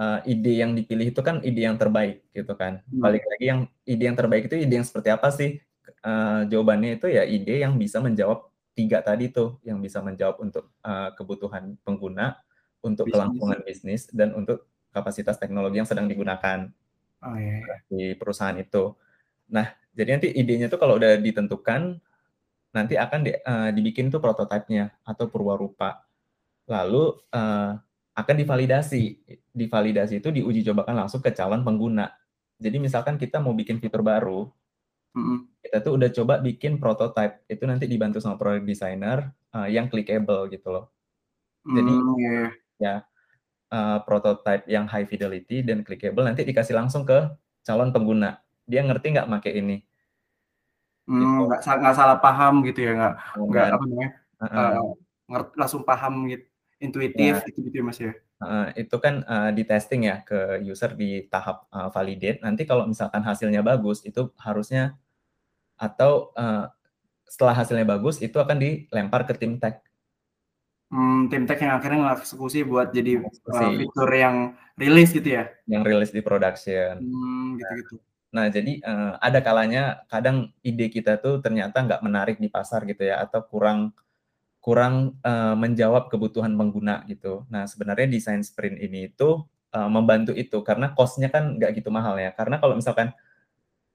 [0.00, 2.82] eee, ide yang dipilih itu kan ide yang terbaik gitu kan.
[2.92, 3.04] Mhm.
[3.04, 5.60] Balik lagi yang ide yang terbaik itu ide yang seperti apa sih?
[6.06, 10.72] Eee, jawabannya itu ya ide yang bisa menjawab 3 tadi tuh, yang bisa menjawab untuk,
[10.86, 12.40] eee, kebutuhan pengguna,
[12.84, 13.10] untuk Bisnis.
[13.12, 16.70] kelangsungan bisnis, dan untuk kapasitas teknologi yang sedang digunakan
[17.22, 17.80] Oh, iya iya.
[17.90, 18.94] di perusahaan itu.
[19.52, 19.66] Nah,
[19.96, 22.00] jadi nanti idenya tuh kalau udah ditentukan,
[22.76, 26.04] nanti akan di eee, dibikin tuh prototype-nya atau purwarupa.
[26.70, 27.70] Lalu, eee,
[28.16, 29.04] akan divalidasi.
[29.54, 32.10] Divalidasi itu diuji cobakan langsung ke calon pengguna.
[32.60, 34.52] Jadi misalkan kita mau bikin fitur baru
[35.14, 35.50] Mhm.
[35.64, 40.48] kita tuh udah coba bikin prototype, itu nanti dibantu sama product designer, eee, yang clickable
[40.48, 40.84] gitu loh.
[41.74, 42.60] Jadi iya.
[42.82, 43.04] ya,
[43.72, 47.30] eee, prototype yang high fidelity dan clickable nanti dikasih langsung ke
[47.66, 48.42] calon pengguna.
[48.70, 49.82] Dia ngerti nggak make ini?
[51.08, 51.42] Hmm, gitu.
[51.48, 53.12] nggak nggak salah paham gitu ya, nggak
[53.50, 54.70] nggak Dan apa namanya, uh -uh.
[55.32, 56.44] uh, langsung paham gitu,
[56.84, 57.46] intuitif Ya.
[57.48, 58.12] gitu gitu ya, Mas, ya?
[58.40, 62.38] Heeh, itu kan, eee, di-testing ya ke user di tahap, eee, validate.
[62.40, 64.96] Nanti kalau misalkan hasilnya bagus, itu harusnya
[65.80, 66.64] atau, eee,
[67.28, 69.84] setelah hasilnya bagus, itu akan dilempar ke tim tech.
[70.90, 73.66] Mmm, tim tech yang akhirnya ngeksekusi buat jadi, Eksekusi.
[73.78, 74.36] fitur yang
[74.74, 75.46] rilis gitu ya?
[75.70, 76.98] Yang rilis di production.
[76.98, 77.94] Mmm, Nah gitu-gitu.
[77.94, 78.09] nah
[78.54, 83.18] jadi, eee, ada kalanya kadang ide kita tuh ternyata nggak menarik di pasar gitu ya,
[83.26, 83.90] atau kurang
[84.64, 87.46] kurang, eee, menjawab kebutuhan pengguna gitu.
[87.52, 92.16] Nah, sebenarnya desain sprint ini itu, eee, membantu itu, karena cost-nya kan nggak gitu mahal
[92.20, 92.30] ya.
[92.34, 93.14] Karena kalau misalkan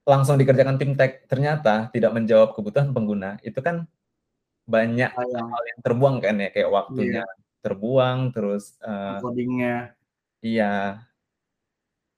[0.07, 3.87] langsung dikerjakan tim tech, ternyata tidak menjawab kebutuhan pengguna, itu kan
[4.69, 5.11] banyak
[5.51, 7.35] hal yang terbuang kan ya, kayak waktunya Iya.
[7.65, 9.95] terbuang, terus, eee Nge-coding-nya.
[10.43, 11.07] Iya.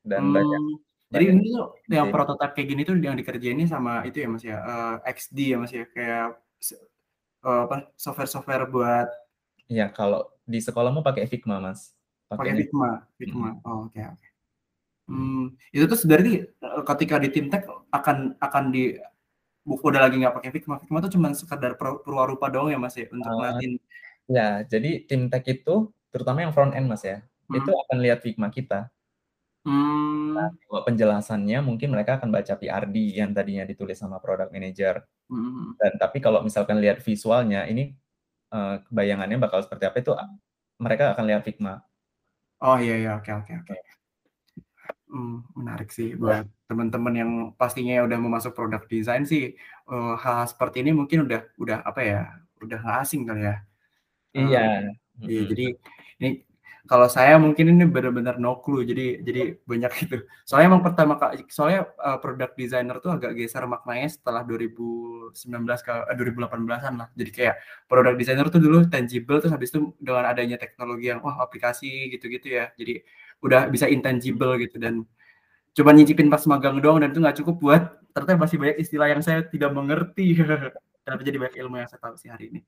[0.06, 0.80] Dan banyak Mmm,
[1.14, 2.12] jadi ini tuh yang ide.
[2.12, 5.72] prototipe kayak gini tuh yang dikerjainnya sama itu ya, Mas, ya, eee, XD ya, Mas,
[5.72, 5.84] ya?
[5.96, 6.26] Kayak
[7.46, 9.08] eee, apa, software-software buat
[9.72, 10.20] Iya, kalau
[10.52, 11.92] di sekolahmu pakai Figma, Mas.
[12.32, 12.88] Pakai Figma
[13.20, 13.62] Figma, mhm.
[13.68, 14.28] oh, oke oke.
[15.08, 15.32] Mhm.
[15.32, 15.44] Mmm,
[15.76, 16.32] itu tuh berarti,
[16.66, 17.64] eee, ketika di tim tech
[17.98, 18.82] akan akan di
[19.68, 23.08] udah lagi nggak pakai Figma, Figma tuh cuman sekedar per purwarupa doang ya, Mas, ya?
[23.16, 23.72] Untuk Eee, ngeliatin
[24.32, 25.72] iya, jadi tim tech itu,
[26.14, 27.18] terutama yang front end, Mas, ya,
[27.58, 27.78] itu Mhm.
[27.84, 28.76] akan lihat Figma kita.
[29.68, 30.40] Mmm.
[30.88, 35.04] penjelasannya mungkin mereka akan baca PRD yang tadinya ditulis sama product manager.
[35.28, 35.68] Mhm mhm.
[35.80, 37.92] Dan tapi kalau misalkan lihat visualnya, ini,
[38.54, 40.26] eee, bayangannya bakal seperti apa itu, a
[40.80, 41.84] mereka akan lihat Figma.
[42.64, 43.76] Oh, iya iya, oke oke oke.
[45.08, 49.56] Mmm, menarik sih buat temen-temen yang pastinya udah mau masuk product design sih,
[49.92, 52.20] eee, hal-hal seperti ini mungkin udah udah apa ya,
[52.64, 53.56] udah nggak asing kali ya.
[54.36, 54.64] Iya,
[55.28, 55.48] iya, mhm.
[55.52, 55.66] jadi
[56.22, 56.30] ini
[56.90, 60.18] kalau saya mungkin ini bener-bener no clue, jadi jadi banyak itu.
[60.48, 65.92] Soalnya emang pertama ka soalnya, eee, product designer tuh agak geser maknanya setelah 2019 ke
[65.94, 67.08] eh, 2018-an lah.
[67.20, 67.56] Jadi kayak
[67.92, 72.48] product designer tuh dulu tangible, terus habis itu dengan adanya teknologi yang, wah aplikasi gitu-gitu
[72.58, 73.04] ya, jadi
[73.44, 75.06] udah bisa intangible gitu dan
[75.78, 77.84] cuma nyicipin pas magang doang dan itu nggak cukup buat
[78.16, 80.34] ternyata masih banyak istilah yang saya tidak mengerti.
[81.08, 82.60] Tapi jadi banyak ilmu yang saya tahu sih hari ini.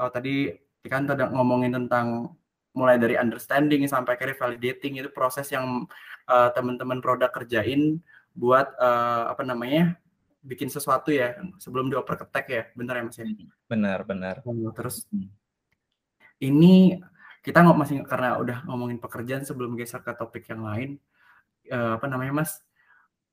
[0.00, 0.50] Oh, tadi
[0.86, 2.34] kan tadi ngomongin tentang
[2.76, 5.88] mulai dari understanding sampai akhirnya validating, itu proses yang,
[6.28, 7.98] eee, temen-temen produk kerjain
[8.36, 9.96] buat, eee, apa namanya,
[10.44, 13.26] bikin sesuatu ya, sebelum dioper ke tech ya, bener ya, Mas, ya?
[13.26, 14.36] Mhm, benar benar.
[14.46, 15.28] Oh, terus Mhm.
[16.44, 16.98] ini
[17.44, 20.90] kita ngo masih karena udah ngomongin pekerjaan sebelum geser ke topik yang lain,
[21.68, 22.62] eee, apa namanya, Mas,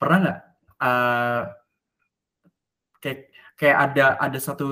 [0.02, 0.40] pernah nggak,
[0.84, 1.42] eee
[3.04, 3.20] kayak
[3.60, 4.68] kayak ada ada satu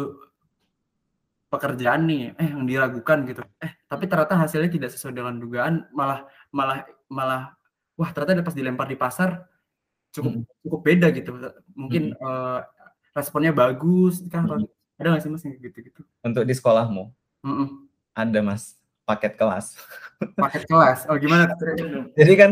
[1.51, 6.23] pekerjaan nih, eh, yang diragukan gitu, eh, tapi ternyata hasilnya tidak sesuai dengan dugaan, malah
[6.55, 7.41] malah malah,
[7.99, 9.45] wah ternyata pas dilempar di pasar
[10.15, 10.43] cukup Mhm.
[10.67, 11.31] cukup beda gitu,
[11.77, 12.19] mungkin, Mhm.
[12.19, 12.59] eee,
[13.17, 14.67] responnya bagus kan Mhm.
[15.01, 16.01] ada nggak sih, Mas, yang gitu-gitu?
[16.23, 17.11] Untuk di sekolahmu?
[17.43, 17.67] Mhm.
[18.15, 19.75] Ada, Mas, paket kelas.
[20.39, 21.05] Paket kelas?
[21.11, 21.51] Oh, gimana?
[22.15, 22.51] Jadi kan,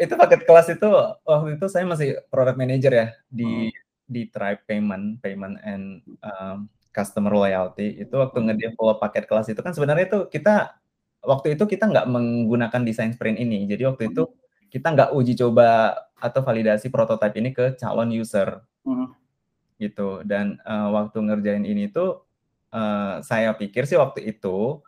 [0.00, 0.88] itu paket kelas itu
[1.24, 3.82] waktu itu saya masih product manager ya, di Mhm.
[4.04, 8.00] di Tribe Payment Payment and, mmm, Customer Loyalty.
[8.06, 8.46] Itu waktu Mhm.
[8.46, 10.78] nge-develop paket kelas itu kan sebenarnya itu kita
[11.26, 13.66] waktu itu kita nggak menggunakan desain sprint ini.
[13.70, 14.70] Jadi waktu itu Mhm.
[14.72, 18.64] kita nggak uji coba atau validasi prototipe ini ke calon user.
[18.84, 19.14] Mhm.
[19.80, 22.22] Gitu, dan, eee, waktu ngerjain ini tuh,
[22.70, 24.78] eee, saya pikir sih waktu itu,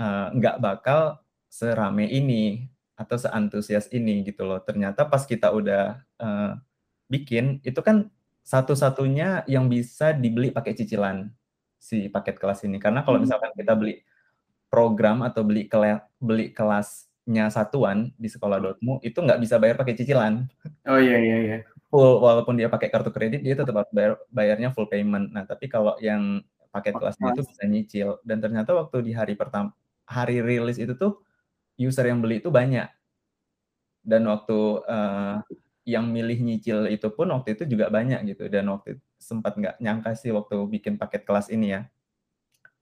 [0.00, 2.66] eee, nggak bakal serame ini,
[2.98, 4.60] atau seantusias ini gitu loh.
[4.64, 6.52] Ternyata pas kita udah, eee,
[7.12, 8.10] bikin, itu kan
[8.46, 11.26] satu-satunya yang bisa dibeli pakai cicilan,
[11.82, 12.78] si paket kelas ini.
[12.78, 13.24] Karena kalau Mhm.
[13.26, 14.06] misalkan kita beli
[14.70, 20.46] program atau beli kele beli kelasnya satuan di sekolah.mu, itu nggak bisa bayar pakai cicilan.
[20.86, 21.58] Oh, iya iya iya.
[21.90, 25.30] Full, walaupun dia pakai kartu kredit, dia tetap harus bayar bayarnya full payment.
[25.34, 29.74] Nah, tapi kalau yang paket kelasnya itu bisa nyicil, dan ternyata waktu di hari pertam
[30.06, 31.22] hari rilis itu tuh,
[31.78, 32.86] user yang beli itu banyak.
[34.06, 35.34] Dan waktu, eee,
[35.86, 40.12] yang milih nyicil itu pun waktu itu juga banyak gitu, dan waktu sempat nggak nyangka
[40.18, 41.82] sih waktu bikin paket kelas ini ya.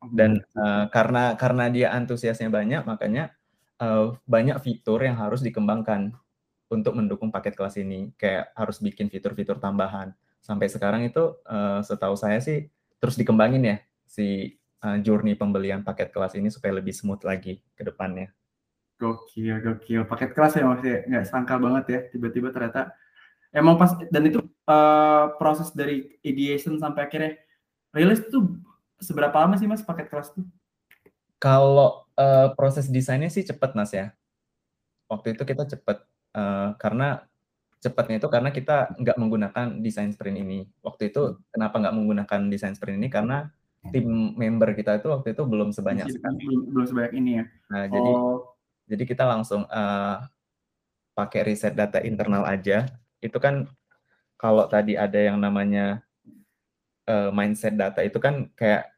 [0.03, 3.33] Oh, Dan, eee, karena karena dia antusiasnya banyak, makanya,
[3.81, 6.13] eee, banyak fitur yang harus dikembangkan
[6.73, 8.13] untuk mendukung paket kelas ini.
[8.21, 10.13] Kayak harus bikin fitur-fitur tambahan.
[10.45, 12.69] Sampai sekarang itu, eee, setahu saya sih
[13.01, 13.77] terus dikembangin ya,
[14.09, 18.33] si, eee, journey pembelian paket kelas ini supaya lebih smooth lagi ke depannya.
[18.95, 21.03] Gokil gokil, paket kelas ya, Mas, ya?
[21.11, 22.95] Nggak sangka banget ya, tiba-tiba ternyata
[23.55, 27.33] emang pas dan itu, eee, proses dari ideation sampai akhirnya
[27.95, 28.59] rilis tuh
[29.03, 30.47] seberapa lama sih, Mas, paket kelas tuh?
[31.43, 34.15] Kalau, eee, proses desainnya sih cepet, Mas, ya.
[35.11, 35.99] Waktu itu kita cepet,
[36.37, 37.29] eee, karena
[37.85, 40.59] cepatnya itu karena kita nggak menggunakan desain sprint ini.
[40.81, 43.09] Waktu itu kenapa nggak menggunakan desain sprint ini?
[43.13, 43.53] Karena
[43.93, 46.41] tim member kita itu waktu itu belum sebanyak sekali.
[46.49, 47.45] Belum, belum sebanyak ini ya.
[47.71, 48.13] Nah, Oh, jadi
[48.85, 50.17] jadi kita langsung eh,
[51.15, 52.91] pakai riset data internal aja.
[53.23, 53.69] Itu kan
[54.37, 56.05] kalau tadi ada yang namanya
[57.09, 58.91] eh, mindset data itu kan kayak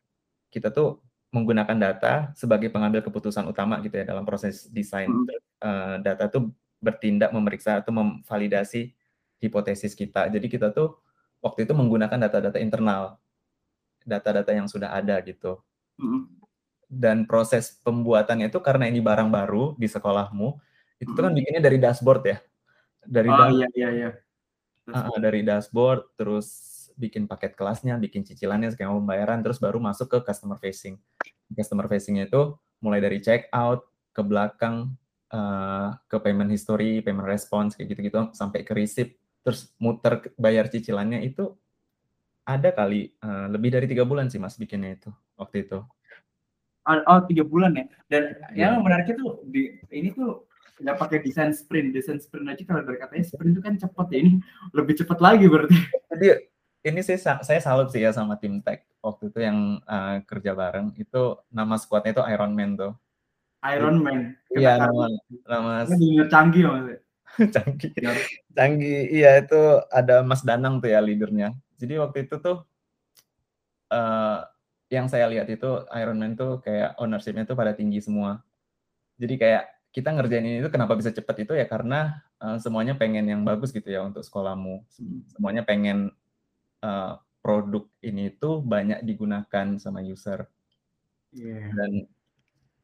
[0.50, 1.02] kita tuh
[1.34, 5.10] menggunakan data sebagai pengambil keputusan utama gitu ya dalam proses desain.
[5.10, 5.26] Hmm.
[5.62, 6.50] Eh, data tuh
[6.82, 8.92] bertindak memeriksa atau memvalidasi
[9.40, 10.28] hipotesis kita.
[10.32, 10.96] Jadi kita tuh
[11.44, 13.20] waktu itu menggunakan data-data internal,
[14.06, 15.60] data-data yang sudah ada gitu
[15.98, 16.35] mm,
[16.86, 20.54] dan proses pembuatannya itu karena ini barang baru di sekolahmu
[21.02, 21.38] itu kan Mm.
[21.38, 22.38] bikinnya dari dashboard ya?
[23.04, 24.10] Dari oh da- iya iya iya.
[24.94, 26.46] Ah, ah, dari dashboard terus
[26.96, 30.96] bikin paket kelasnya bikin cicilannya skema pembayaran terus baru masuk ke customer facing.
[31.52, 34.94] Customer facingnya itu mulai dari check out ke belakang
[35.34, 39.18] eh, ke payment history payment response kayak gitu-gitu sampai ke receipt.
[39.42, 41.50] Terus muter bayar cicilannya itu
[42.46, 45.82] ada kali eh, lebih dari tiga bulan sih mas bikinnya itu waktu itu
[46.86, 47.84] Oh, tiga bulan ya.
[48.06, 48.22] Dan
[48.54, 48.70] Iya.
[48.70, 50.46] yang menariknya tuh di ini tuh
[50.76, 54.18] nggak pakai desain sprint, desain sprint aja kalau dari katanya sprint itu kan cepet ya.
[54.22, 54.32] Ini
[54.70, 55.74] lebih cepet lagi berarti.
[56.14, 56.26] Jadi
[56.86, 60.54] ini sih sa- saya salut sih ya sama tim tech waktu itu yang uh, kerja
[60.54, 62.94] bareng itu nama squadnya itu Iron Man tuh.
[63.66, 64.38] Iron Man.
[64.54, 65.10] Iya nama
[65.42, 66.98] nama Ini canggih maksudnya.
[67.56, 68.12] canggih Ya.
[68.54, 69.58] canggih iya itu
[69.90, 71.50] ada Mas Danang tuh ya leadernya.
[71.74, 72.62] Jadi waktu itu tuh
[73.90, 74.38] eh
[74.90, 78.42] yang saya lihat itu Iron Man tuh kayak ownership-nya tuh pada tinggi semua.
[79.18, 83.26] Jadi kayak kita ngerjain ini tuh kenapa bisa cepet itu ya karena eh, semuanya pengen
[83.26, 84.86] yang bagus gitu ya untuk sekolahmu.
[85.32, 86.12] Semuanya pengen
[86.84, 90.46] eh, produk ini tuh banyak digunakan sama user.
[91.36, 91.68] Iya.
[91.74, 91.92] dan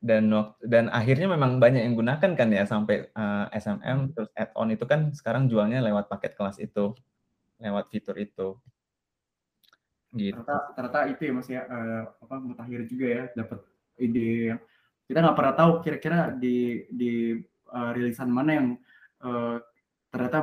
[0.02, 0.24] dan
[0.66, 5.14] dan akhirnya memang banyak yang gunakan kan ya sampai uh, SMM terus add-on itu kan
[5.14, 6.92] sekarang jualnya lewat paket kelas itu
[7.62, 8.58] lewat fitur itu
[10.14, 10.36] gitu.
[10.36, 13.58] Ternyata, ternyata itu ya mas ya eh, apa mutakhir juga ya dapat
[13.96, 14.60] ide yang
[15.08, 17.12] kita nggak pernah tahu kira-kira di di
[17.48, 18.68] eh, rilisan mana yang
[19.24, 19.56] eh,
[20.12, 20.38] ternyata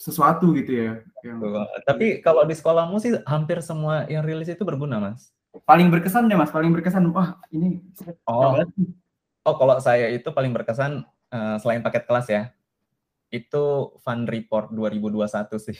[0.00, 1.40] sesuatu gitu ya yang
[1.84, 5.32] tapi kalau di sekolahmu sih hampir semua yang rilis itu berguna mas?
[5.66, 7.04] Paling berkesan deh mas paling berkesan.
[7.12, 7.84] Wah ini
[8.24, 8.56] oh.
[9.48, 11.00] Oh kalau saya itu paling berkesan
[11.32, 12.52] uh, selain paket kelas ya
[13.30, 13.64] itu
[14.02, 15.78] fund report 2021 sih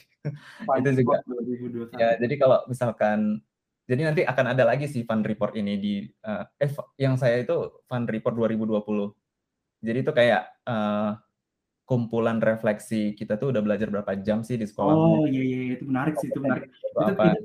[0.63, 1.19] Paling itu juga.
[1.19, 1.99] report 2021.
[1.99, 3.43] Ya, jadi kalau misalkan
[3.85, 7.43] jadi nanti akan ada lagi sih fund report ini di eh, eh fa- yang saya
[7.43, 9.11] itu fund report 2020.
[9.83, 11.11] Jadi itu kayak eh,
[11.83, 14.95] kumpulan refleksi kita tuh udah belajar berapa jam sih di sekolah.
[14.95, 16.71] Oh iya iya iya, itu menarik sih itu menarik.
[16.71, 17.25] Itu Itu, apa?
[17.35, 17.43] itu,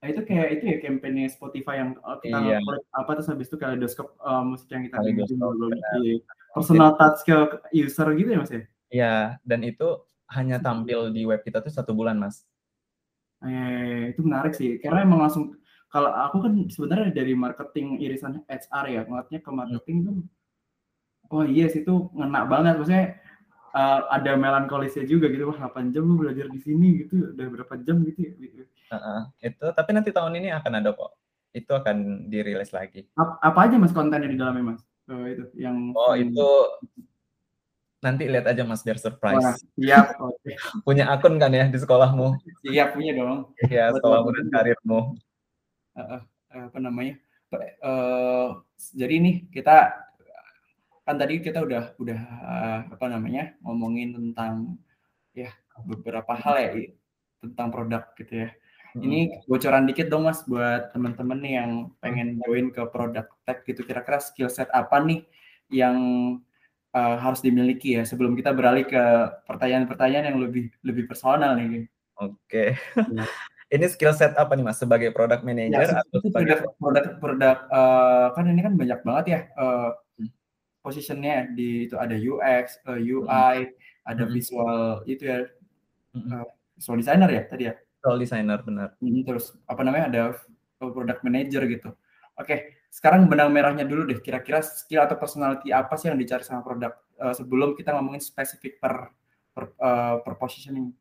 [0.00, 2.60] itu kayak itu ya kampanye Spotify yang oh, kita Iya.
[2.92, 5.40] apa terus habis itu kaleidoskop uh, musik yang kita dengerin.
[6.04, 6.20] Iya.
[6.52, 7.36] Personal touch ke
[7.72, 8.60] user gitu ya mas ya?
[8.90, 9.86] Iya, dan itu
[10.30, 12.46] hanya tampil di web kita tuh satu bulan, Mas.
[13.40, 15.56] Eh, itu menarik sih karena emang langsung
[15.88, 20.14] kalau aku kan sebenarnya dari marketing irisan HR ya ngeliatnya ke marketing tuh
[21.32, 23.16] oh iya sih itu ngena banget maksudnya
[23.72, 27.74] uh, ada melankolisnya juga gitu wah 8 jam lu belajar di sini gitu udah berapa
[27.80, 28.62] jam gitu ya gitu.
[28.90, 31.10] Heeh, itu tapi nanti tahun ini akan ada kok.
[31.50, 33.06] Itu akan dirilis lagi.
[33.18, 36.46] Ap- apa aja mas kontennya di dalamnya mas Eh, itu yang Oh, itu
[38.00, 39.60] nanti lihat aja Mas biar Wah, surprise.
[39.76, 40.50] siap oke.
[40.88, 42.36] Punya akun kan ya di sekolahmu?
[42.64, 45.00] siap punya dong Iya, sekolahmu dan karirmu.
[45.96, 47.16] Eh, apa namanya
[47.50, 48.48] Eh,
[48.94, 49.90] jadi nih kita
[51.02, 54.78] kan tadi kita udah udah eh, apa namanya ngomongin tentang
[55.34, 55.50] ya
[55.82, 56.70] beberapa hal ya
[57.42, 58.50] tentang produk gitu ya
[59.02, 63.82] ini bocoran dikit dong mas buat teman-teman nih yang pengen join ke produk tech gitu
[63.82, 65.26] kira-kira skill set apa nih
[65.70, 65.98] yang
[66.94, 69.02] eh, harus dimiliki ya sebelum kita beralih ke
[69.46, 71.86] pertanyaan-pertanyaan yang lebih lebih personal nih
[72.20, 72.76] Oke.
[72.76, 73.24] Iya.
[73.70, 74.82] Ini skill set apa nih Mas?
[74.82, 79.00] Sebagai product Ya, manager atau itu sebagai produk produk produk eh, kan ini kan banyak
[79.06, 80.28] banget ya eh, Hmm.
[80.82, 83.56] positionnya di itu ada UX, eh, UI,
[84.04, 84.32] ada Hmm.
[84.34, 85.46] visual itu ya
[86.12, 86.42] Mm-mm.
[86.76, 87.74] visual designer ya tadi ya.
[87.78, 88.88] Visual designer benar.
[88.98, 90.22] Hmm, Terus apa namanya ada
[90.82, 91.94] product manager gitu.
[92.36, 94.18] Oke, sekarang benang merahnya dulu deh.
[94.18, 98.82] Kira-kira skill atau personality apa sih yang dicari sama produk eh, sebelum kita ngomongin spesifik
[98.82, 99.14] per
[99.54, 100.92] per, eh, per positioning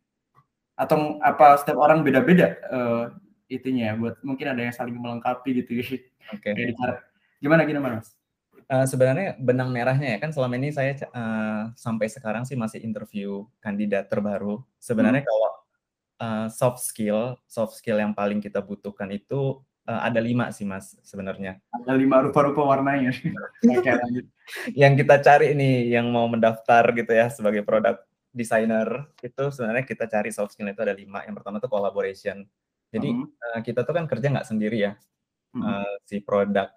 [0.79, 3.05] atau apa setiap orang beda-beda eh,
[3.51, 5.83] itunya ya buat mungkin ada yang saling melengkapi gitu
[6.31, 6.55] Oke.
[6.55, 6.95] kayak dicari
[7.43, 8.15] gimana gimana mas
[8.69, 13.49] Eh, sebenarnya benang merahnya ya kan selama ini saya eh, sampai sekarang sih masih interview
[13.57, 14.61] kandidat terbaru.
[14.77, 15.51] Sebenarnya kalau
[16.21, 19.57] eh, soft skill, soft skill yang paling kita butuhkan itu
[19.89, 21.57] eh, ada lima sih Mas sebenarnya.
[21.73, 23.09] ada lima rupa-rupa warnanya
[23.73, 24.25] oke lanjut
[24.73, 28.01] Yang kita cari nih yang mau mendaftar gitu ya sebagai product
[28.33, 31.21] desainer itu sebenarnya kita cari soft skill itu ada lima.
[31.25, 32.45] Yang pertama tuh collaboration.
[32.89, 33.25] Jadi Mhm.
[33.29, 34.93] uh, kita tuh kan kerja nggak sendiri ya.
[35.53, 35.61] Mhm.
[35.61, 36.69] Uh, si produk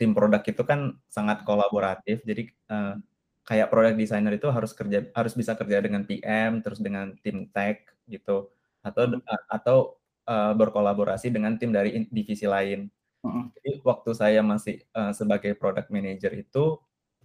[0.00, 2.24] tim produk itu kan sangat kolaboratif.
[2.24, 2.96] Jadi uh,
[3.44, 7.92] kayak product designer itu harus kerja harus bisa kerja dengan PM terus dengan tim tech
[8.08, 8.48] gitu
[8.80, 9.20] atau Mhm.
[9.20, 9.97] uh, atau
[10.28, 12.86] uh, berkolaborasi dengan tim dari divisi lain.
[13.24, 13.56] Mhm.
[13.56, 16.76] Jadi waktu saya masih uh, sebagai product manager itu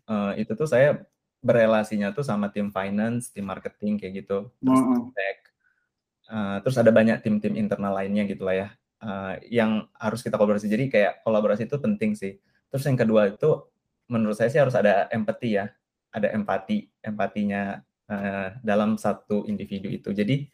[0.07, 1.03] uh, itu tuh saya
[1.43, 5.11] berelasinya tuh sama tim finance, tim marketing kayak gitu, terus Mhm.
[5.11, 5.39] tech.
[6.31, 8.67] Uh, terus ada banyak tim-tim internal lainnya gitu lah ya.
[9.03, 10.71] Uh, yang harus kita kolaborasi.
[10.71, 12.39] Jadi kayak kolaborasi itu penting sih.
[12.71, 13.67] Terus yang kedua itu
[14.07, 15.67] menurut saya sih harus ada empati ya.
[16.15, 20.15] Ada empati, empatinya uh, dalam satu individu itu.
[20.15, 20.47] Jadi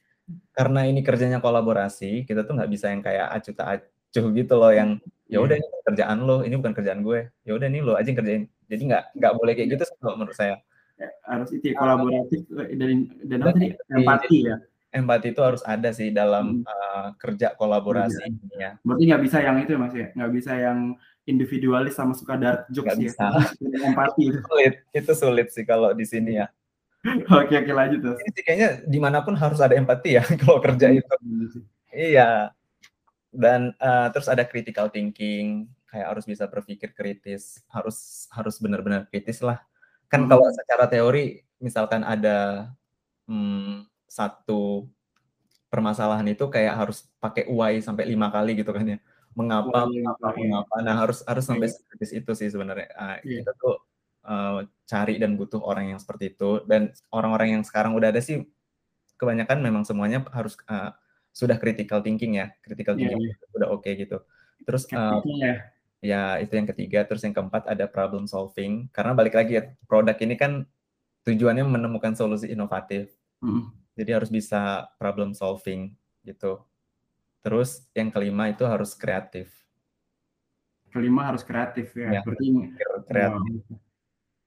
[0.52, 4.72] karena ini kerjanya kolaborasi, kita tuh nggak bisa yang kayak acuh tak acuh gitu loh
[4.72, 4.98] yang
[5.30, 5.66] ya udah Iya.
[5.66, 7.20] ini kerjaan lo, ini bukan kerjaan gue.
[7.46, 8.44] Ya udah nih lo aja yang kerjain.
[8.66, 10.56] Jadi nggak nggak boleh kayak gitu sih kalau menurut saya.
[11.00, 12.90] Ya, harus itu ya, kolaboratif eh, dan
[13.24, 14.38] dan apa Dan tadi empati.
[14.46, 14.58] ya.
[14.90, 16.66] Empati itu harus ada sih dalam Mhm.
[16.66, 18.74] uh, kerja kolaborasi ini ya.
[18.82, 20.80] Berarti nggak bisa yang itu ya Mas ya, nggak bisa yang
[21.24, 23.06] individualis sama suka dark jokes Nggak ya.
[23.06, 23.26] bisa.
[23.86, 24.40] Empati itu.
[24.42, 26.50] Sulit, itu sulit sih kalau di sini ya.
[27.32, 28.00] Oke oke lanjut.
[28.04, 31.14] Ini sih kayaknya di mana pun harus ada empati ya kalau kerja itu.
[31.96, 32.52] Iya.
[33.32, 39.40] Dan uh, terus ada critical thinking, kayak harus bisa berpikir kritis, harus harus benar-benar kritis
[39.40, 39.64] lah.
[40.12, 40.30] Kan Hmm.
[40.36, 42.74] kalau secara teori, misalkan ada
[43.30, 44.90] hmm, satu
[45.70, 49.00] permasalahan itu kayak harus pakai why sampai lima kali gitu kan ya.
[49.38, 50.40] Mengapa, mengapa, iya.
[50.42, 50.74] mengapa.
[50.84, 51.76] Nah harus harus sampai Iya.
[51.80, 52.90] sekritis itu sih sebenarnya.
[52.98, 53.46] Uh, Iya.
[53.46, 53.76] Kita tuh
[54.26, 56.64] uh, cari dan butuh orang yang seperti itu.
[56.66, 58.44] Dan orang-orang yang sekarang udah ada sih,
[59.20, 60.96] kebanyakan memang semuanya harus uh,
[61.36, 62.52] sudah critical thinking ya.
[62.64, 63.36] Critical Iya, thinking iya.
[63.56, 64.18] udah oke gitu.
[64.66, 65.56] Terus uh, Skeptiknya ya.
[66.02, 67.00] ya itu yang ketiga.
[67.06, 68.88] Terus yang keempat ada problem solving.
[68.90, 70.66] Karena balik lagi ya, produk ini kan
[71.28, 73.14] tujuannya menemukan solusi inovatif.
[73.44, 73.72] Mhm.
[74.00, 75.92] Jadi harus bisa problem solving
[76.24, 76.64] gitu.
[77.44, 79.52] Terus yang kelima itu harus kreatif.
[80.90, 82.20] Kelima harus kreatif ya.
[82.20, 82.48] Ya, Berarti
[83.06, 83.62] kreatif.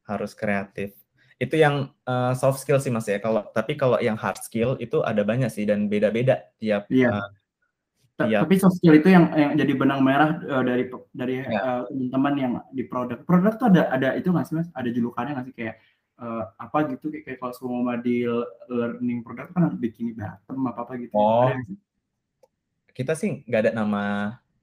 [0.06, 0.94] Harus kreatif.
[1.38, 3.18] Itu yang uh, soft skill sih Mas ya.
[3.18, 7.10] Kalau tapi kalau yang hard skill itu ada banyak sih dan beda-beda tiap Iya.
[7.10, 7.28] uh,
[8.22, 11.82] tiap Tapi soft skill itu yang yang jadi benang merah eh, dari dari ya, eh,
[11.90, 13.18] teman-teman yang di produk.
[13.26, 14.68] Produk tuh ada ada itu nggak sih mas?
[14.76, 15.76] Ada julukannya nggak sih kayak
[16.22, 18.22] eh, apa gitu kayak, kayak kalau semua di
[18.70, 21.14] learning produk kan harus bikini bottom apa apa gitu.
[21.16, 21.50] oh
[22.92, 24.04] kita sih nggak ada nama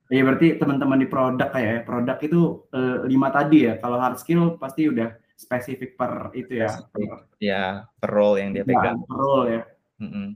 [0.10, 3.78] Iya berarti teman-teman di produk kayak ya, produk itu eh, lima tadi ya.
[3.78, 6.68] Kalau hard skill pasti udah spesifik per itu ya.
[6.68, 9.00] spesifik Per, ya per role yang dia pegang.
[9.08, 9.62] per role ya.
[10.04, 10.28] Mm-mm.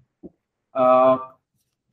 [0.74, 1.16] Eh,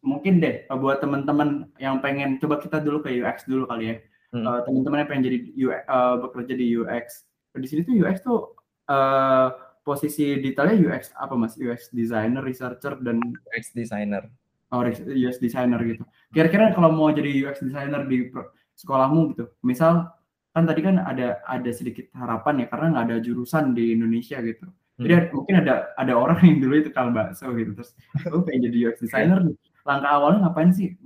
[0.07, 3.97] mungkin deh eh, buat teman-teman yang pengen coba kita dulu ke UX dulu kali ya.
[4.31, 4.47] Mm.
[4.47, 7.07] Eh, teman-teman yang pengen jadi UX, eh, bekerja di UX.
[7.51, 8.55] Di sini tuh UX tuh
[8.87, 9.49] eh,
[9.83, 11.59] posisi detailnya UX apa mas?
[11.59, 13.19] UX designer, researcher dan
[13.51, 14.31] UX designer.
[14.71, 16.07] oh, UX designer gitu.
[16.31, 18.31] Kira-kira kalau mau jadi UX designer di
[18.79, 20.15] sekolahmu gitu, misal
[20.51, 24.67] kan tadi kan ada ada sedikit harapan ya karena nggak ada jurusan di Indonesia gitu.
[25.01, 25.19] Jadi Mm.
[25.23, 27.95] ada- mungkin ada ada orang yang dulu itu kal bakso gitu terus
[28.29, 29.57] oh pengen jadi UX designer nih.
[29.87, 30.99] Langkah awalnya ngapain sih?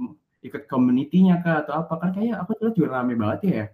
[0.43, 1.95] Ikut community-nya kah atau apa?
[2.03, 3.65] Kan kayak aku tuh juga rame banget ya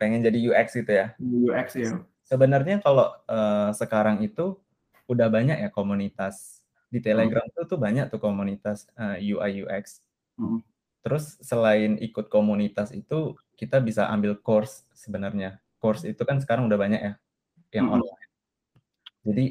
[0.00, 1.06] Pengen jadi UX gitu ya.
[1.20, 1.90] UX ya.
[2.26, 4.58] Sebenarnya kalau uh, sekarang itu
[5.06, 7.06] udah banyak ya komunitas di Hmm.
[7.06, 10.00] Telegram tuh tuh banyak tuh komunitas uh, UI UX.
[10.40, 10.58] Hmm.
[11.02, 15.62] Terus selain ikut komunitas itu kita bisa ambil course sebenarnya.
[15.78, 17.12] Course itu kan sekarang udah banyak ya
[17.70, 18.02] yang Hmm.
[18.02, 18.22] online.
[19.22, 19.44] Jadi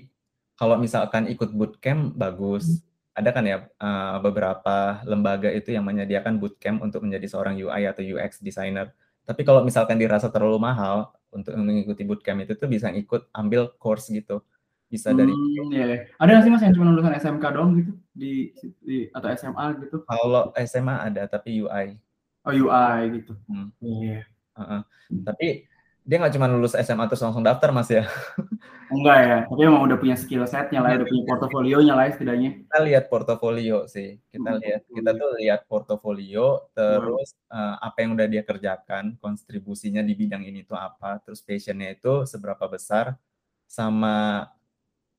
[0.60, 2.84] kalau misalkan ikut bootcamp bagus.
[3.12, 8.00] Ada kan ya uh, beberapa lembaga itu yang menyediakan bootcamp untuk menjadi seorang UI atau
[8.00, 8.96] UX designer.
[9.28, 14.08] Tapi kalau misalkan dirasa terlalu mahal untuk mengikuti bootcamp itu tuh bisa ikut ambil course
[14.12, 14.40] gitu.
[14.88, 15.84] Bisa dari Hmm, iya.
[15.88, 15.98] iya.
[16.24, 18.32] Ada nggak sih mas yang cuma lulusan SMK doang gitu di,
[18.80, 19.98] di atau SMA gitu?
[20.08, 22.00] kalau SMA ada tapi UI.
[22.42, 23.34] Oh UI gitu.
[23.46, 23.70] Hmm.
[23.82, 24.26] Iya.
[24.58, 24.82] Uh-uh.
[25.28, 25.70] Tapi
[26.02, 28.10] dia nggak cuma lulus SMA terus langsung daftar mas ya.
[28.92, 32.50] Enggak ya, tapi emang udah punya skill setnya lah, udah punya portofolionya lah ya setidaknya.
[32.68, 34.20] Kita lihat portofolio sih.
[34.28, 40.04] Kita Hmm, lihat kita tuh lihat portofolio terus uh, apa yang udah dia kerjakan, kontribusinya
[40.04, 43.16] di bidang ini tuh apa, terus passionnya itu seberapa besar
[43.64, 44.44] sama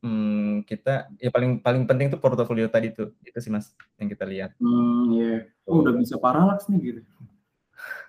[0.03, 3.14] hmm, kita ya paling paling penting tuh portofolio tadi tuh.
[3.22, 4.53] Itu sih Mas yang kita lihat.
[4.59, 5.46] Hmm, iya.
[5.64, 7.00] Oh, udah bisa paralax nih gitu.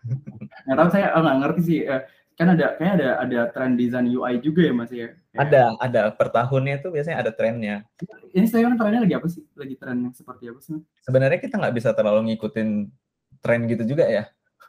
[0.68, 1.80] Nggak tahu saya eh, nggak ngerti sih.
[1.86, 2.02] Eh,
[2.34, 5.14] kan ada kayak ada ada tren desain UI juga ya mas ya.
[5.38, 7.86] Ada ada per tahunnya tuh biasanya ada trennya.
[8.34, 9.46] Ini sekarang trennya lagi apa sih?
[9.54, 10.82] Lagi tren yang seperti apa sih?
[11.06, 12.90] Sebenarnya kita nggak bisa terlalu ngikutin
[13.38, 14.26] tren gitu juga ya.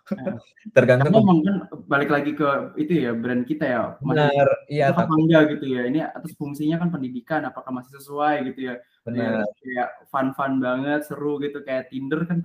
[0.77, 1.57] Tergantung Karena emang kan
[1.89, 2.49] balik lagi ke
[2.81, 5.83] itu ya brand kita ya, masih Benar, iya apa enggak gitu ya.
[5.89, 8.75] Ini atas fungsinya kan pendidikan, apakah masih sesuai gitu ya.
[8.77, 9.45] Ya benar.
[9.61, 12.39] kayak fun-fun banget, seru gitu kayak Tinder kan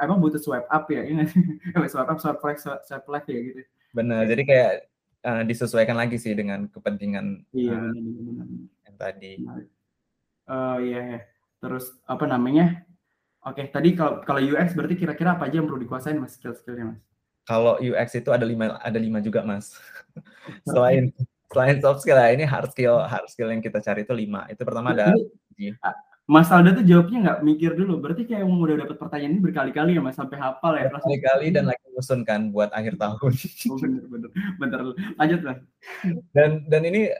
[0.00, 1.42] emang butuh swipe up ya, iya sih?
[1.76, 3.60] Eh swipe up, swipe right, swipe swipe left ya gitu.
[3.90, 4.70] Benar, jadi kayak,
[5.26, 8.46] eee, disesuaikan lagi sih dengan kepentingan, Iya, bener.
[8.86, 9.32] yang tadi.
[10.50, 11.20] Eee, iya iya.
[11.60, 12.86] Terus apa namanya,
[13.46, 17.00] oke tadi kalau kalau UX berarti kira-kira apa aja yang perlu dikuasain Mas, skill-skill-nya Mas?
[17.48, 19.74] Kalau UX itu ada 5 ada 5 juga Mas.
[20.70, 21.10] Selain
[21.50, 24.46] selain soft skill ya, ini hard skill hard skill yang kita cari itu 5.
[24.46, 25.14] Itu pertama ada
[26.30, 29.98] Mas Alda tuh jawabnya nggak mikir dulu, berarti kayak emang udah dapet pertanyaan ini berkali-kali
[29.98, 30.86] ya Mas, sampai hafal ya?
[30.86, 33.34] Berkali-kali dan lagi nyusun kan buat akhir tahun.
[33.66, 34.30] Oh bener bener,
[34.62, 34.78] bentar
[35.18, 35.58] lanjut Mas.
[36.30, 37.10] Dan dan ini,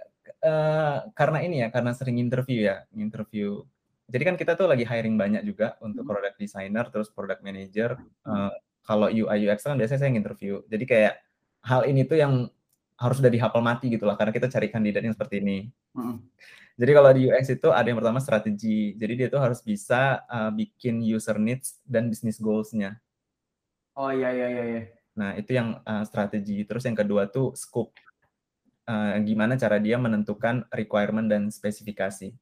[0.47, 3.67] eee, karena ini ya, karena sering interview ya, interview
[4.13, 6.11] jadi kan kita tuh lagi hiring banyak juga untuk Mhm.
[6.11, 7.91] product designer, terus product manager,
[8.27, 8.53] eee,
[8.85, 10.67] kalau UI UX kan biasanya saya nginterview.
[10.69, 11.15] Jadi kayak
[11.65, 12.35] hal ini tuh yang
[13.01, 15.59] harus udah dihafal mati gitu lah, karena kita cari kandidat yang seperti ini.
[15.95, 16.17] Mhm.
[16.81, 18.97] Jadi kalau di UX itu ada yang pertama strategi.
[18.97, 22.99] Jadi dia tuh harus bisa, eee, bikin user needs dan business goals-nya.
[23.99, 24.81] Oh, iya iya iya iya.
[25.19, 26.63] Nah, itu yang, eee, strategi.
[26.69, 27.95] Terus yang kedua tuh scope.
[28.89, 32.35] Eee, gimana cara dia menentukan requirement dan spesifikasi.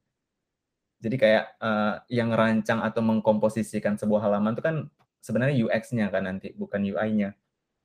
[0.99, 4.75] Jadi kayak, eee, yang ngerancang atau mengkomposisikan sebuah halaman itu kan
[5.23, 7.35] sebenarnya UX-nya kan nanti, bukan UI-nya.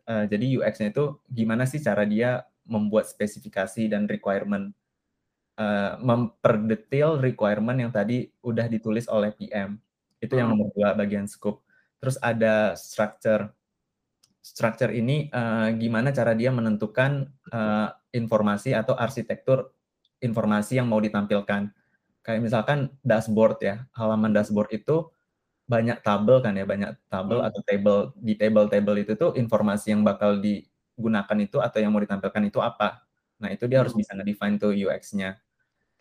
[0.09, 4.75] Eee, jadi UX-nya itu gimana sih cara dia membuat spesifikasi dan requirement,
[5.61, 9.79] eee, memperdetil requirement yang tadi udah ditulis oleh PM.
[10.23, 10.55] Itu yang Mhm.
[10.55, 11.65] nomor 2 bagian scope.
[12.03, 13.51] Terus ada structure.
[14.45, 17.89] Structure ini, eee, gimana cara dia menentukan, eee,
[18.23, 19.73] informasi atau arsitektur
[20.25, 21.71] informasi yang mau ditampilkan.
[22.25, 25.13] Kayak misalkan dashboard ya, halaman dashboard itu
[25.71, 27.47] banyak tabel kan ya, banyak tabel Mhm.
[27.49, 28.01] atau table.
[28.21, 33.05] Di tabel-tabel itu tuh informasi yang bakal digunakan itu atau yang mau ditampilkan itu apa.
[33.43, 33.99] Nah, itu dia harus Mhm.
[33.99, 35.41] bisa nge-define tuh UX-nya.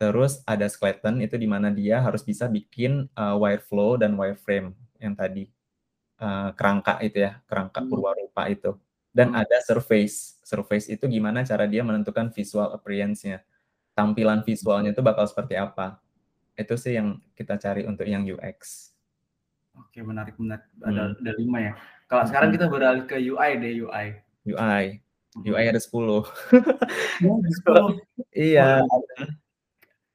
[0.01, 5.15] Terus ada skeleton, itu di mana dia harus bisa bikin, eee, wireflow dan wireframe yang
[5.17, 5.49] tadi,
[6.21, 7.89] eee, kerangka itu ya, kerangka Mhm.
[7.89, 8.76] purwarupa itu.
[9.15, 10.39] Dan ada surface.
[10.45, 13.41] Surface itu gimana cara dia menentukan visual appearance-nya.
[13.97, 16.02] Tampilan visualnya itu bakal seperti apa.
[16.53, 18.91] Itu sih yang kita cari untuk yang UX.
[19.73, 20.65] Oke, menarik menarik.
[20.77, 20.93] Hmm.
[20.93, 21.73] Ada ada 5 ya.
[22.05, 22.55] Kalau sekarang Mhm.
[22.61, 24.05] kita beralih ke UI deh, UI.
[24.45, 24.83] UI.
[25.33, 25.45] Mhm.
[25.49, 26.21] UI ada 10.
[27.25, 27.85] Oh, ada 10?
[28.33, 29.13] Iya, ada.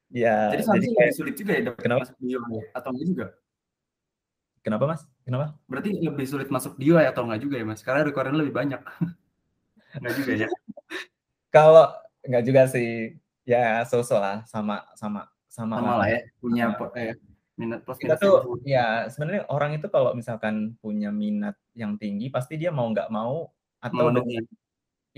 [0.09, 2.01] Iya, Jadi seharusnya kayak sulit juga ya kenapa?
[2.09, 3.27] masuk di UI atau enggak juga?
[4.65, 5.03] Kenapa Mas?
[5.23, 5.47] Kenapa?
[5.69, 7.81] Berarti lebih sulit masuk di UI atau enggak juga ya Mas?
[7.85, 8.81] Karena requirement lebih banyak.
[10.01, 10.49] Enggak juga ya?
[11.51, 11.87] Kalau
[12.25, 13.17] enggak juga sih.
[13.49, 15.25] Ya so-so lah, sama sama
[15.57, 16.07] sama Sama lah.
[16.13, 16.65] ya, punya
[16.97, 17.15] eh,
[17.61, 18.73] minat plus Kita minusnya tuh masing-masing.
[18.75, 18.81] ya
[19.13, 23.51] sebenarnya orang itu kalau misalkan punya minat yang tinggi, pasti dia mau nggak mau
[23.85, 24.07] atau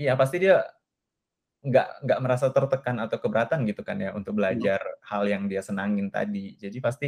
[0.01, 0.53] iya pasti dia
[1.65, 4.39] nggak nggak merasa tertekan atau keberatan gitu kan ya untuk Mhm.
[4.39, 6.55] belajar hal yang dia senangin tadi.
[6.63, 7.07] Jadi pasti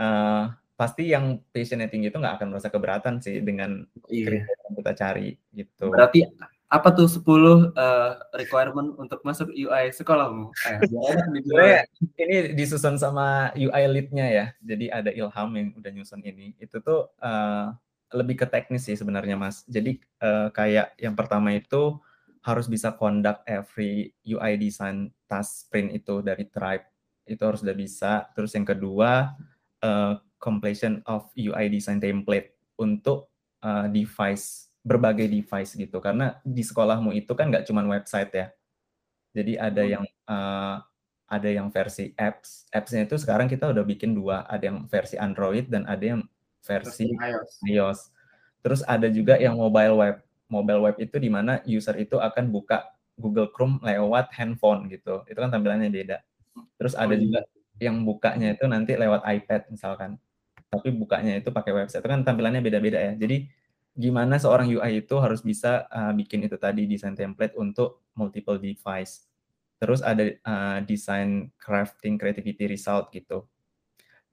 [0.00, 0.42] eee,
[0.78, 3.70] pasti yang passion-nya tinggi itu nggak akan merasa keberatan sih dengan
[4.08, 4.24] Iya.
[4.24, 5.84] kriteria yang kita cari, gitu.
[5.92, 6.18] Berarti
[6.66, 8.10] apa tuh 10, eee,
[8.42, 10.50] requirement untuk masuk UI sekolahmu?
[10.66, 10.80] Eh,
[11.46, 11.86] jawabnya.
[12.18, 14.46] ini disusun sama UI lead-nya ya.
[14.62, 16.58] Jadi ada Ilham yang udah nyusun ini.
[16.58, 17.66] Itu tuh, eee,
[18.18, 19.62] lebih ke teknis sih sebenarnya, Mas.
[19.70, 22.02] Jadi, eee, kayak yang pertama itu
[22.42, 26.86] harus bisa conduct every UI design task sprint itu dari Tribe.
[27.26, 28.26] Itu harus udah bisa.
[28.34, 29.34] Terus yang kedua,
[29.82, 33.30] eee, completion of UI design template untuk,
[33.62, 35.98] eee, device, berbagai device gitu.
[35.98, 38.46] Karena di sekolahmu itu kan nggak cuman website ya.
[39.36, 39.96] Jadi ada Mhm.
[39.98, 40.76] yang, eee,
[41.28, 42.66] ada yang versi apps.
[42.72, 46.22] Apps-nya itu sekarang kita udah bikin 2, ada yang versi Android dan ada yang
[46.64, 47.66] Versi iOS.
[47.68, 48.12] iOS.
[48.64, 50.16] Terus ada juga yang mobile web.
[50.50, 55.24] Mobile web itu di mana user itu akan buka Google Chrome lewat handphone gitu.
[55.30, 56.22] Itu kan tampilannya beda.
[56.80, 57.20] Terus Oh, ada iya.
[57.20, 57.44] juga
[57.82, 60.18] yang bukanya itu nanti lewat iPad misalkan.
[60.72, 62.02] Tapi bukanya itu pakai website.
[62.04, 63.12] Itu kan tampilannya beda-beda ya.
[63.18, 63.48] Jadi
[63.96, 69.26] gimana seorang UI itu harus bisa, eee, bikin itu tadi desain template untuk multiple device.
[69.80, 73.48] Terus ada, eee, design crafting creativity result gitu.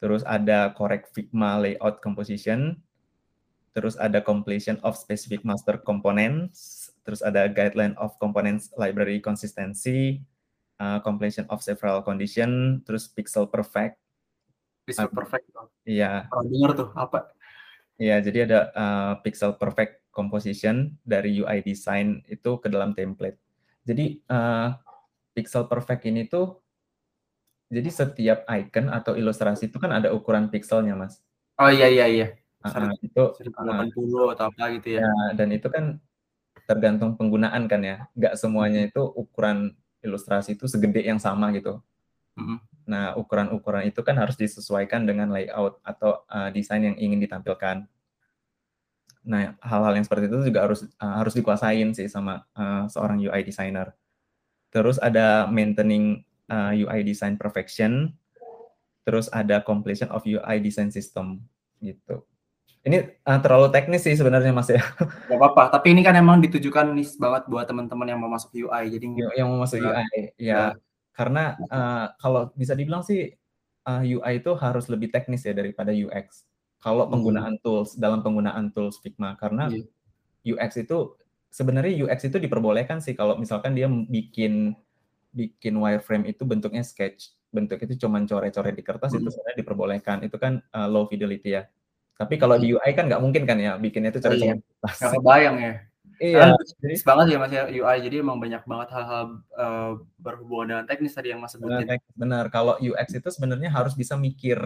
[0.03, 2.79] Terus ada correct Figma layout composition.
[3.73, 6.89] Terus ada completion of specific master components.
[7.07, 10.21] Terus ada guideline of components library consistency,
[10.79, 13.97] eee, completion of several condition, terus pixel perfect.
[14.83, 15.67] Pixel Ad perfect tuh.
[15.87, 16.27] iya.
[16.27, 17.19] Pernah denger tuh, apa?
[18.01, 23.37] Iya, jadi ada, eee, pixel perfect composition dari UI design itu ke dalam template.
[23.85, 24.67] Jadi, eee,
[25.33, 26.61] pixel perfect ini tuh
[27.73, 31.17] jadi setiap icon atau ilustrasi itu kan ada ukuran pikselnya, Mas.
[31.57, 32.27] Oh, iya iya iya.
[32.63, 34.99] uh, itu 1080 atau apa gitu ya.
[35.03, 35.97] Ya, dan itu kan
[36.69, 38.05] tergantung penggunaan kan ya.
[38.13, 39.73] Nggak semuanya itu ukuran
[40.05, 41.81] ilustrasi itu segede yang sama gitu.
[42.37, 42.57] Mhm.
[42.83, 47.87] Nah, ukuran-ukuran itu kan harus disesuaikan dengan layout atau uh, desain yang ingin ditampilkan.
[49.23, 53.41] Nah, hal-hal yang seperti itu juga harus uh, harus dikuasain sih sama uh, seorang UI
[53.47, 53.95] designer.
[54.67, 58.11] Terus ada maintaining uh, UI design perfection,
[59.07, 61.39] terus ada completion of UI design system
[61.79, 62.27] gitu.
[62.83, 64.83] Ini uh, terlalu teknis sih sebenarnya Mas ya.
[65.31, 68.91] Gak apa-apa, tapi ini kan emang ditujukan nih banget buat teman-teman yang mau masuk UI.
[68.91, 69.05] Jadi
[69.39, 70.35] yang mau masuk UI ya.
[70.35, 70.63] ya.
[71.13, 73.29] Karena uh, kalau bisa dibilang sih
[73.85, 76.49] uh, UI itu harus lebih teknis ya daripada UX.
[76.81, 77.11] Kalau hmm.
[77.13, 77.63] penggunaan hmm.
[77.63, 80.57] tools dalam penggunaan tools Figma karena yeah.
[80.57, 81.15] UX itu
[81.47, 84.75] sebenarnya UX itu diperbolehkan sih kalau misalkan dia bikin
[85.33, 89.21] bikin wireframe itu bentuknya sketch, bentuk itu cuma coret-coret di kertas hmm.
[89.21, 90.17] itu sebenarnya diperbolehkan.
[90.25, 91.63] Itu kan uh, low fidelity ya.
[92.13, 94.59] Tapi kalau di UI kan nggak mungkin kan ya bikinnya itu coret-coret.
[94.61, 94.81] Iya.
[94.81, 95.73] Nggak kebayang ya.
[96.23, 96.55] Iya.
[96.79, 97.97] Jadi banget ya mas ya UI.
[97.99, 101.99] Jadi emang banyak banget hal-hal uh, berhubungan dengan teknis tadi yang mas sebutin.
[102.15, 102.47] Benar.
[102.47, 104.57] Kalau UX itu sebenarnya harus bisa mikir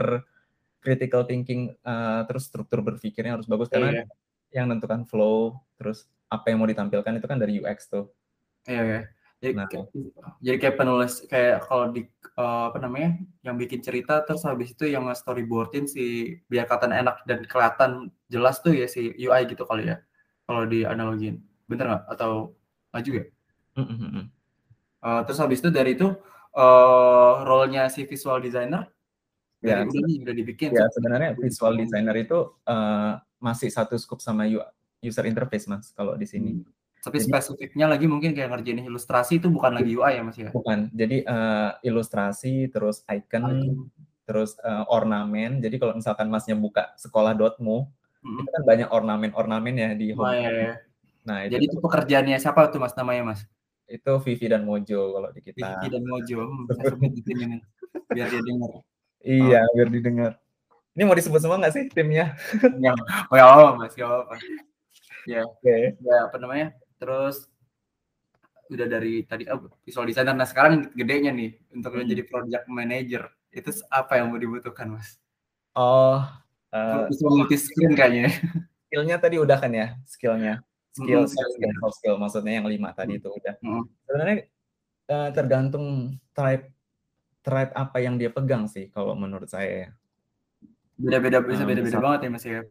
[0.86, 4.06] critical thinking, uh, terus struktur berpikirnya harus bagus karena iya.
[4.54, 8.06] yang menentukan flow, terus apa yang mau ditampilkan itu kan dari UX tuh.
[8.70, 9.02] Iya ya.
[9.38, 9.70] Jadi, nah.
[9.70, 9.86] kayak,
[10.42, 12.10] jadi kayak penulis kayak kalau di
[12.42, 17.22] uh, apa namanya yang bikin cerita terus habis itu yang storyboardin si biar kelihatan enak
[17.30, 17.92] dan kelihatan
[18.34, 20.02] jelas tuh ya si UI gitu kali ya
[20.50, 22.32] kalau di analogin bener nggak atau
[22.96, 23.22] nggak juga
[23.76, 24.26] mm -hmm.
[25.04, 26.08] uh, terus habis itu dari itu
[26.56, 28.88] uh, role-nya si visual designer
[29.62, 34.46] ya udah, udah dibikin ya sebenarnya visual designer itu uh, masih satu scope sama
[35.02, 37.02] user interface mas kalau di sini hmm.
[37.02, 40.50] tapi jadi, spesifiknya lagi mungkin kayak ngerjain ilustrasi itu bukan lagi UI ya mas ya
[40.54, 43.62] bukan jadi uh, ilustrasi terus icon, icon.
[44.30, 47.90] terus uh, ornamen jadi kalau misalkan masnya buka sekolah.mo
[48.22, 48.40] hmm.
[48.42, 50.28] itu kan banyak ornamen-ornamen ya di home.
[50.28, 50.74] Oh, iya, iya.
[51.28, 53.42] Nah, itu Jadi itu pekerjaannya siapa tuh Mas namanya Mas?
[53.88, 55.60] Itu Vivi dan Mojo kalau di kita.
[55.60, 56.40] Vivi dan Mojo.
[56.48, 57.62] Hmm, sini nih.
[58.16, 58.72] Biar dia dengar.
[59.28, 59.74] Iya, oh.
[59.76, 60.32] biar didengar.
[60.96, 62.38] Ini mau disebut semua nggak sih timnya?
[62.80, 62.94] ya,
[63.28, 64.36] oh ya apa Mas, ya apa.
[65.28, 65.60] Ya, oke.
[65.60, 65.98] Okay.
[66.00, 66.72] Ya, apa namanya?
[66.96, 67.50] Terus
[68.72, 72.04] udah dari tadi oh, visual designer nah sekarang gedenya nih untuk hmm.
[72.04, 75.20] menjadi project manager itu apa yang mau dibutuhkan mas?
[75.76, 76.24] Oh
[76.68, 78.28] Uh, multi skill kayaknya.
[78.88, 80.67] Skillnya tadi udah kan ya, skillnya.
[80.98, 81.54] Skill, mm -hmm.
[81.54, 83.56] skill, soft skill, maksudnya yang lima tadi itu udah.
[83.62, 83.84] Mm -hmm.
[84.10, 84.38] Sebenarnya
[85.14, 85.86] uh, tergantung
[86.34, 86.74] tribe
[87.46, 89.90] tribe apa yang dia pegang sih kalau menurut saya ya.
[90.98, 92.62] Beda-beda bisa uh, beda-beda banget ya Mas ya.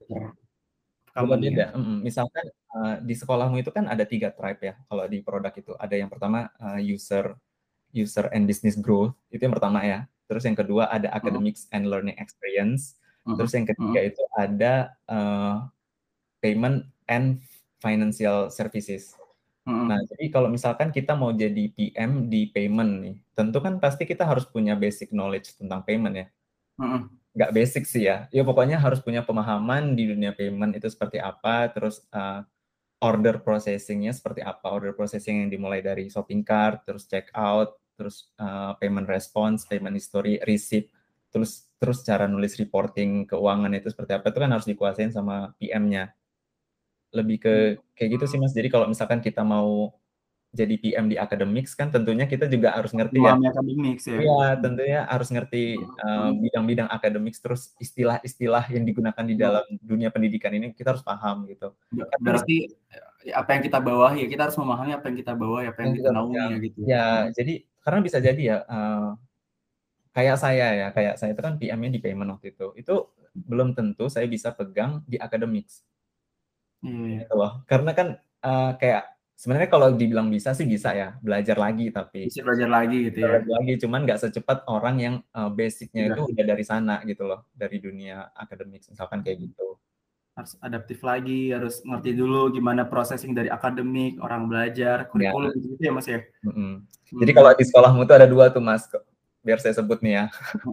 [1.15, 1.67] Kamu beda.
[1.73, 1.99] Mm -hmm.
[2.03, 2.47] Misalkan
[2.77, 5.73] uh, di sekolahmu itu kan ada tiga tribe ya kalau di produk itu.
[5.79, 7.39] Ada yang pertama uh, user
[7.95, 10.05] user and business growth itu yang pertama ya.
[10.27, 11.77] Terus yang kedua ada academics mm -hmm.
[11.79, 12.99] and learning experience.
[13.27, 15.67] Terus yang ketiga itu ada uh,
[16.39, 17.43] payment and
[17.83, 19.17] financial services.
[19.91, 24.23] Nah, jadi kalau misalkan kita mau jadi PM di payment nih, tentu kan pasti kita
[24.23, 26.27] harus punya basic knowledge tentang payment ya.
[27.35, 28.31] Nggak basic sih ya.
[28.31, 32.47] Ya pokoknya harus punya pemahaman di dunia payment itu seperti apa, terus uh,
[33.03, 38.31] order processingnya seperti apa, order processing yang dimulai dari shopping cart, terus check out, terus
[38.39, 40.89] uh, payment response, payment history, receipt,
[41.35, 46.15] terus terus cara nulis reporting keuangan itu seperti apa itu kan harus dikuasain sama PM-nya.
[47.15, 47.55] Lebih ke
[47.95, 48.55] kayak gitu sih Mas.
[48.57, 49.95] Jadi kalau misalkan kita mau
[50.57, 53.37] jadi PM di academics kan tentunya kita juga harus ngerti ya.
[53.37, 54.19] academics ya.
[54.25, 56.41] Iya, tentunya harus ngerti bidang hmm.
[56.41, 61.77] bidang-bidang academics terus istilah-istilah yang digunakan di dalam dunia pendidikan ini kita harus paham gitu.
[62.25, 62.73] Berarti
[63.29, 65.81] ya, apa yang kita bawa ya kita harus memahami apa yang kita bawa ya apa
[65.85, 66.79] yang kita naungi ya, gitu.
[66.89, 67.55] Ya, jadi
[67.85, 69.11] karena bisa jadi ya uh,
[70.17, 72.73] kayak saya ya, kayak saya itu kan PM-nya di payment waktu itu.
[72.81, 75.85] Itu belum tentu saya bisa pegang di academics.
[76.81, 77.23] Hmm.
[77.23, 77.63] Gitu loh.
[77.65, 78.09] Karena kan
[78.45, 82.99] uh, kayak sebenarnya kalau dibilang bisa sih bisa ya, belajar lagi tapi bisa belajar lagi
[83.13, 83.41] gitu ya.
[83.41, 86.17] Belajar lagi cuman nggak secepat orang yang uh, basicnya ya.
[86.17, 89.77] itu udah dari sana gitu loh, dari dunia academics misalkan kayak gitu
[90.37, 95.33] harus adaptif lagi, harus ngerti dulu gimana processing dari akademik, orang belajar, iya.
[95.33, 95.65] kurikulum ya.
[95.65, 96.21] gitu ya Mas ya.
[96.45, 96.73] Mm -hmm.
[97.25, 98.85] Jadi kalau di sekolahmu tuh ada dua tuh Mas,
[99.41, 100.25] biar saya sebut nih ya.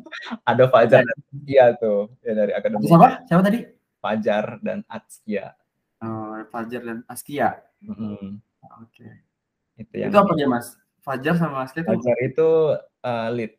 [0.51, 2.91] ada Fajar dan Atskia tuh ya dari akademi.
[2.91, 3.09] Siapa?
[3.23, 3.59] Siapa tadi?
[4.03, 5.55] Fajar dan Atskia.
[6.49, 7.61] Fajar dan Askia.
[7.83, 8.27] Mm -hmm.
[8.83, 9.03] Oke.
[9.03, 9.11] Okay.
[9.79, 10.67] Itu yang Itu apa ya, Mas?
[11.03, 11.89] Fajar sama Askia itu?
[11.91, 12.49] Fajar itu
[13.03, 13.53] uh, lead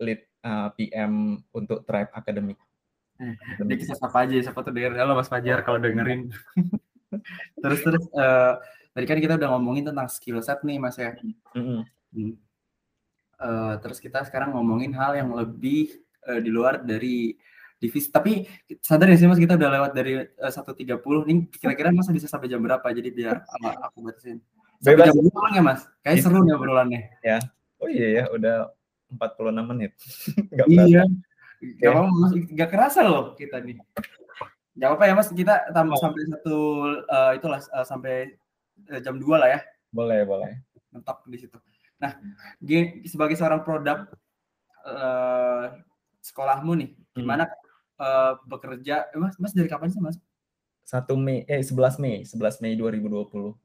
[0.00, 2.58] lead uh, eh, PM untuk Tribe Academic.
[3.16, 3.32] Eh,
[3.80, 6.28] kita sapa aja, siapa tuh dengerin halo Mas Fajar kalau dengerin.
[7.62, 8.60] terus terus uh,
[8.92, 11.16] tadi kan kita udah ngomongin tentang skill set nih Mas ya.
[11.56, 11.80] Mm -hmm.
[12.12, 12.46] hmm
[13.40, 15.92] uh, terus kita sekarang ngomongin hal yang lebih
[16.28, 17.36] uh, di luar dari
[17.76, 18.08] divisi.
[18.08, 18.48] Tapi
[18.80, 22.48] sadar ya sih Mas kita udah lewat dari uh, 1.30 nih kira-kira Mas bisa sampai
[22.48, 23.36] jam berapa jadi biar
[23.84, 24.40] aku batasin.
[24.80, 25.06] Sampai Bebas.
[25.12, 25.80] jam berapa ya Mas?
[26.04, 27.00] Kayak seru nih obrolannya.
[27.20, 27.38] Ya.
[27.76, 28.72] Oh iya ya, udah
[29.12, 29.92] 46 menit.
[30.56, 31.04] Gak iya.
[31.80, 33.80] Gak apa Mas, gak kerasa loh kita nih.
[34.76, 36.00] Gak apa-apa ya Mas, kita tambah oh.
[36.00, 36.58] sampai satu
[37.08, 38.36] uh, itulah uh, sampai
[38.92, 39.60] uh, jam 2 lah ya.
[39.88, 40.60] Boleh, boleh.
[40.92, 41.56] Mentok di situ.
[41.96, 42.12] Nah,
[43.08, 44.04] sebagai seorang produk
[44.84, 45.72] uh,
[46.20, 47.24] sekolahmu nih, hmm.
[48.00, 49.10] Uh, bekerja?
[49.12, 50.16] Eh, mas, mas dari kapan sih mas?
[50.86, 53.56] 1 Mei, eh 11 Mei, 11 Mei 2020.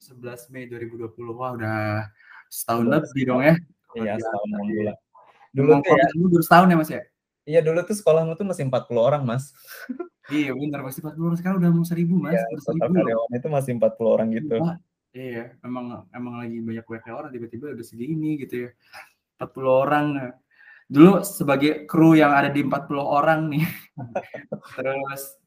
[0.00, 2.06] 11 Mei 2020, wah udah
[2.48, 3.54] setahun lebih dong ya.
[3.98, 4.96] Iya, setahun enam bulan.
[5.50, 7.02] Dulu tuh ya, dulu setahun ya mas ya?
[7.48, 9.50] Iya dulu tuh sekolahmu tuh masih 40 orang mas.
[10.30, 12.38] iya benar masih 40 orang sekarang udah mau seribu mas.
[12.38, 14.54] Iya, total karyawan itu masih 40 orang gitu.
[14.54, 14.74] Iya,
[15.10, 18.70] iya emang emang lagi banyak WK orang tiba-tiba udah segini gitu ya.
[19.42, 20.06] 40 orang.
[20.90, 23.62] Dulu sebagai kru yang ada di 40 orang nih.
[24.74, 25.38] Terus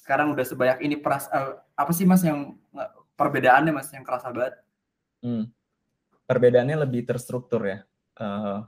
[0.00, 2.56] sekarang udah sebanyak ini peras uh, apa sih mas yang
[3.12, 4.56] perbedaannya mas yang kerasa banget?
[5.20, 5.52] Hmm.
[6.24, 7.78] Perbedaannya lebih terstruktur ya.
[8.16, 8.64] Uh,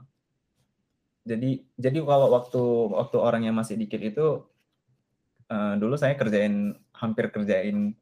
[1.25, 2.61] jadi jadi kalau waktu
[2.93, 4.45] waktu orang yang masih dikit itu
[5.49, 7.93] uh, dulu saya kerjain hampir kerjain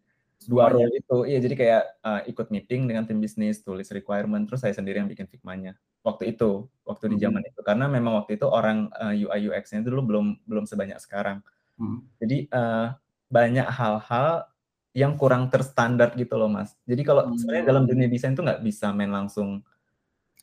[0.47, 4.63] dua role itu iya jadi kayak uh, ikut meeting dengan tim bisnis tulis requirement terus
[4.63, 5.75] saya sendiri yang bikin figmanya
[6.05, 7.49] waktu itu waktu di zaman hmm.
[7.53, 11.43] itu karena memang waktu itu orang uh, UI UX-nya dulu belum belum sebanyak sekarang
[11.77, 11.99] hmm.
[12.17, 12.87] jadi uh,
[13.29, 14.49] banyak hal-hal
[14.97, 17.37] yang kurang terstandar gitu loh mas jadi kalau hmm.
[17.37, 19.61] sebenarnya dalam dunia desain tuh nggak bisa main langsung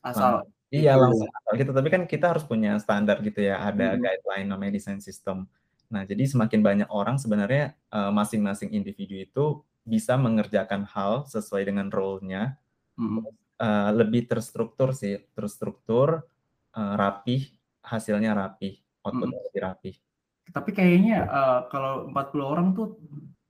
[0.05, 1.03] asal Iya gitu.
[1.03, 4.03] langsung gitu, tapi kan kita harus punya standar gitu ya, ada hmm.
[4.03, 5.47] guideline namanya design system.
[5.87, 9.45] Nah, jadi semakin banyak orang sebenarnya uh, masing-masing individu itu
[9.87, 12.59] bisa mengerjakan hal sesuai dengan role-nya,
[12.99, 13.23] hmm.
[13.61, 16.25] Uh, lebih terstruktur sih, terstruktur,
[16.77, 17.49] uh, rapih,
[17.85, 19.45] hasilnya rapih, output hmm.
[19.51, 19.95] lebih rapih.
[20.51, 22.97] Tapi kayaknya uh, kalau 40 orang tuh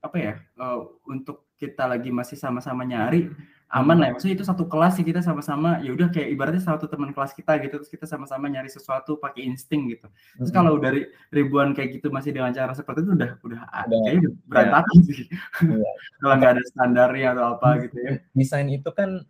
[0.00, 3.32] apa ya, uh, untuk kita lagi masih sama-sama nyari
[3.74, 4.12] aman lah ya.
[4.14, 7.58] maksudnya itu satu kelas sih kita sama-sama ya udah kayak ibaratnya satu teman kelas kita
[7.58, 10.06] gitu terus kita sama-sama nyari sesuatu pakai insting gitu
[10.38, 14.30] terus kalau dari ribuan kayak gitu masih dengan cara seperti itu udah udah, udah kayaknya
[14.46, 15.02] berantakan ya.
[15.02, 15.18] sih
[15.66, 15.90] iya.
[16.22, 19.26] kalau nggak ada standarnya atau apa gitu ya desain itu kan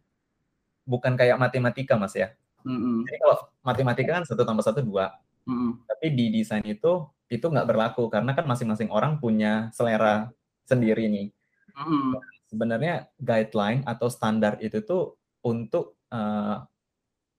[0.87, 2.33] bukan kayak matematika mas ya
[2.63, 3.05] mm-hmm.
[3.11, 5.71] jadi kalau matematika kan satu tambah satu dua mm-hmm.
[5.91, 10.31] tapi di desain itu itu nggak berlaku karena kan masing-masing orang punya selera
[10.65, 11.29] sendiri nih
[11.75, 16.63] mm-hmm sebenarnya guideline atau standar itu tuh untuk uh,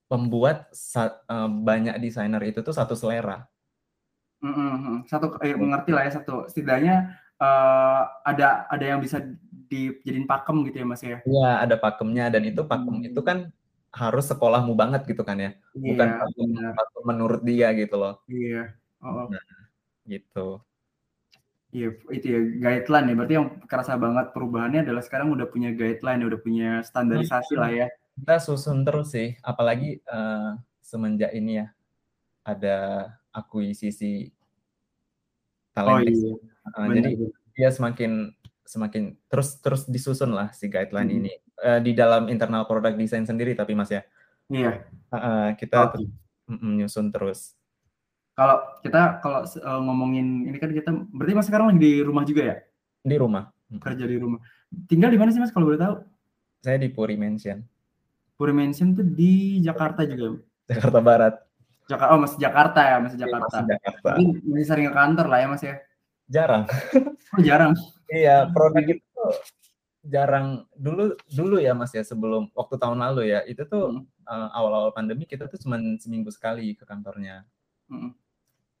[0.08, 3.44] membuat uh, banyak desainer itu tuh satu selera.
[4.38, 5.10] Mm-hmm.
[5.10, 9.20] Satu eh, mengerti lah ya satu setidaknya uh, ada ada yang bisa
[9.68, 11.20] dijadiin pakem gitu ya mas ya?
[11.22, 13.08] Iya ada pakemnya dan itu pakem hmm.
[13.12, 13.52] itu kan
[13.88, 18.20] harus sekolahmu banget gitu kan ya, yeah, bukan pakem, pakem menurut dia gitu loh.
[18.28, 18.76] Iya.
[19.00, 19.26] Oh, oh.
[19.32, 19.44] Nah,
[20.04, 20.60] gitu.
[21.68, 23.14] Iya, itu ya guideline ya.
[23.16, 27.86] Berarti yang kerasa banget perubahannya adalah sekarang udah punya guideline, udah punya standarisasi lah ya.
[28.18, 31.66] Kita susun terus sih, apalagi uh, semenjak ini ya
[32.44, 32.76] ada
[33.32, 34.32] akuisisi
[35.72, 36.08] talent.
[36.08, 36.32] Oh, iya.
[36.76, 37.10] Uh, jadi
[37.56, 38.32] dia semakin
[38.68, 41.18] semakin terus terus disusun lah si guideline hmm.
[41.24, 41.32] ini
[41.64, 44.04] uh, di dalam internal produk desain sendiri tapi mas ya.
[44.52, 44.84] Iya.
[45.08, 46.04] Uh, kita okay.
[46.52, 47.56] nyusun terus.
[48.36, 52.42] Kalau kita kalau uh, ngomongin ini kan kita berarti Mas sekarang lagi di rumah juga
[52.46, 52.56] ya?
[53.02, 53.50] Di rumah.
[53.82, 54.38] Kerja di rumah.
[54.86, 56.06] Tinggal di mana sih Mas kalau boleh tahu?
[56.62, 57.66] Saya di Puri Mansion.
[58.38, 60.38] Puri Mansion tuh di Jakarta juga.
[60.70, 61.34] Jakarta Barat.
[61.90, 63.56] Jakarta oh masih Jakarta ya, masih Jakarta.
[63.58, 64.08] Masih Jakarta.
[64.14, 65.74] Tapi masih sering ke kantor lah ya Mas ya?
[66.28, 66.64] Jarang.
[67.36, 67.76] Oh, jarang.
[68.08, 69.24] iya, produk itu
[70.00, 74.24] jarang dulu dulu ya Mas ya sebelum waktu tahun lalu ya itu tuh hmm.
[74.24, 77.44] uh, awal-awal pandemi kita tuh cuma seminggu sekali ke kantornya.
[77.92, 78.16] Hmm.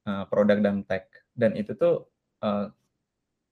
[0.08, 1.04] Eh, produk dan tech
[1.36, 2.08] dan itu tuh
[2.40, 2.72] uh,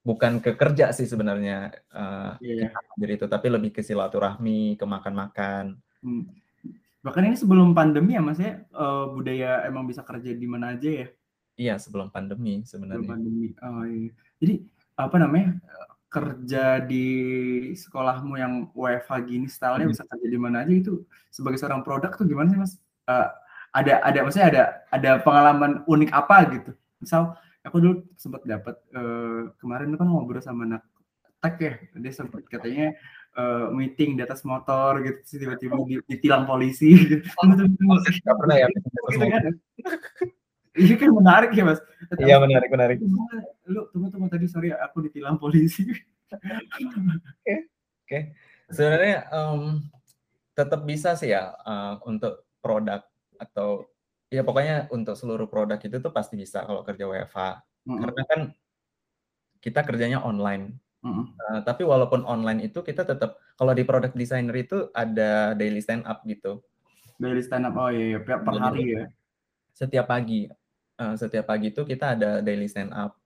[0.01, 2.73] bukan ke kerja sih sebenarnya uh, yeah.
[2.97, 6.25] dari itu tapi lebih ke silaturahmi ke makan-makan hmm.
[7.05, 11.05] bahkan ini sebelum pandemi ya mas ya uh, budaya emang bisa kerja di mana aja
[11.05, 11.07] ya
[11.57, 13.05] iya sebelum pandemi sebenarnya.
[13.05, 13.47] sebelum pandemi.
[13.65, 14.13] Oh, iya.
[14.41, 14.55] jadi
[14.97, 15.49] apa namanya
[16.07, 17.07] kerja di
[17.77, 19.93] sekolahmu yang WFH gini stylenya hmm.
[19.93, 22.73] bisa kerja di mana aja itu sebagai seorang produk tuh gimana sih mas?
[23.05, 23.29] Uh,
[23.77, 26.73] ada ada maksudnya ada ada pengalaman unik apa gitu?
[27.03, 30.83] Misal aku dulu sempat dapat uh, kemarin kan ngobrol sama anak
[31.45, 31.75] tech ya.
[32.01, 32.97] Dia sempat katanya
[33.37, 35.77] uh, meeting di atas motor gitu tiba-tiba
[36.09, 37.21] ditilang polisi gitu.
[37.37, 37.45] Oh,
[38.41, 38.67] pernah ya?
[39.07, 39.53] Gitu kan
[40.77, 41.81] Iya kan menarik ya mas.
[42.21, 42.97] Iya menarik menarik.
[43.65, 45.89] Lu tunggu tunggu tadi sorry aku ditilang polisi.
[45.89, 46.45] Oke.
[47.43, 47.59] Okay.
[48.07, 48.23] Okay.
[48.69, 49.81] Sebenarnya um,
[50.53, 53.03] tetap bisa sih ya uh, untuk produk
[53.41, 53.89] atau
[54.27, 57.63] Ya pokoknya untuk seluruh produk itu tuh pasti bisa kalau kerja WFH.
[57.87, 57.99] Mhm.
[58.03, 58.41] Karena kan
[59.63, 60.75] kita kerjanya online.
[61.07, 61.25] Mhm.
[61.39, 66.03] Uh, tapi walaupun online itu kita tetap kalau di product designer itu ada daily stand
[66.11, 66.59] up gitu.
[67.23, 67.79] Daily stand up.
[67.79, 68.21] Oh iya, iya.
[68.21, 69.05] per hari ya.
[69.71, 70.51] Setiap pagi.
[70.97, 73.21] Uh, setiap pagi itu kita ada daily stand up.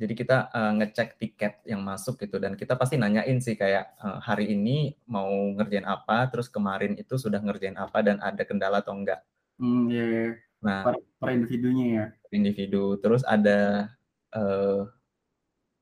[0.00, 4.18] Jadi kita uh, ngecek tiket yang masuk gitu dan kita pasti nanyain sih kayak uh,
[4.24, 8.96] hari ini mau ngerjain apa, terus kemarin itu sudah ngerjain apa dan ada kendala atau
[8.96, 9.20] enggak.
[9.60, 10.26] Hmm, iya, iya.
[10.64, 12.06] Nah, Per, per individunya ya.
[12.32, 12.96] individu.
[12.98, 13.92] Terus ada
[14.32, 14.88] uh,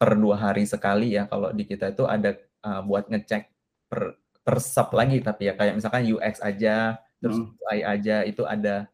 [0.00, 2.34] per dua hari sekali ya kalau di kita itu ada
[2.66, 3.42] uh, buat ngecek
[3.86, 7.54] per per sub lagi tapi ya kayak misalkan UX aja, terus Mhm.
[7.62, 8.90] UI aja itu ada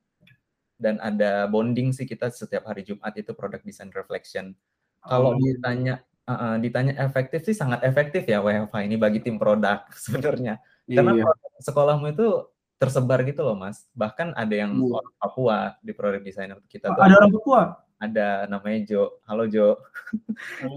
[0.76, 4.52] dan ada bonding sih kita setiap hari Jumat itu product design reflection.
[5.00, 5.38] Kalau Oh.
[5.38, 10.58] ditanya heeh, ditanya efektif sih sangat efektif ya WFH ini bagi tim produk sebenarnya.
[10.84, 11.22] Karena Iya.
[11.24, 12.26] produk sekolahmu itu
[12.76, 13.88] tersebar gitu loh, Mas.
[13.94, 14.90] Bahkan ada yang Iya.
[15.00, 17.62] orang Papua di product designer kita Oh, tuh ada orang Papua?
[17.96, 19.02] Ada namanya Jo.
[19.24, 19.80] Halo Jo.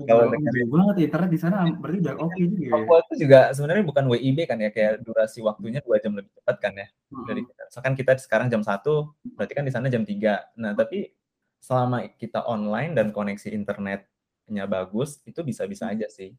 [0.08, 2.72] Kalau dengerin banget ya internet di sana berarti udah oke juga ya?
[2.74, 6.56] Papua itu juga sebenarnya bukan WIB kan ya, kayak durasi waktunya 2 jam lebih cepat
[6.64, 6.88] kan ya
[7.28, 7.48] dari Mhm.
[7.52, 7.62] kita.
[7.70, 10.48] Misalkan kita sekarang jam 1, berarti kan di sana jam 3.
[10.56, 11.12] Nah, tapi
[11.60, 16.32] selama kita online dan koneksi internetnya bagus, itu bisa-bisa aja sih.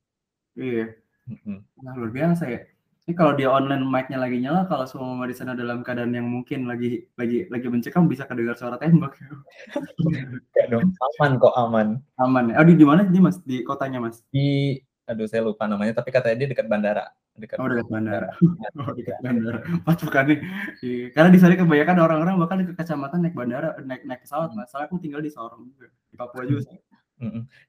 [0.57, 0.97] Iya.
[1.28, 1.61] Mhm.
[1.85, 2.61] Wah, luar biasa ya.
[3.09, 6.68] Ini kalau dia online mic-nya lagi nyala, kalau semua di sana dalam keadaan yang mungkin
[6.68, 9.16] lagi lagi lagi mencekam bisa kedengar suara tembak.
[10.05, 11.88] Enggak dong, aman kok, aman.
[12.20, 12.61] Aman ya.
[12.61, 13.40] Oh, di di mana nih, Mas?
[13.40, 14.20] Di kotanya, Mas?
[14.28, 14.76] Di
[15.09, 17.09] aduh saya lupa namanya, tapi katanya dia dekat bandara.
[17.40, 18.28] Dekat Oh, dekat bandara.
[18.36, 19.59] Iya, Oh, dekat bandara.
[19.88, 20.38] Pas bukan nih.
[20.84, 21.05] Iya.
[21.16, 24.53] Karena di sana kebanyakan orang-orang bahkan ke kecamatan naik bandara, naik naik pesawat.
[24.53, 24.68] Mas.
[24.68, 25.88] Soalnya aku tinggal di Sorong juga.
[26.12, 26.78] Di Papua juga sih.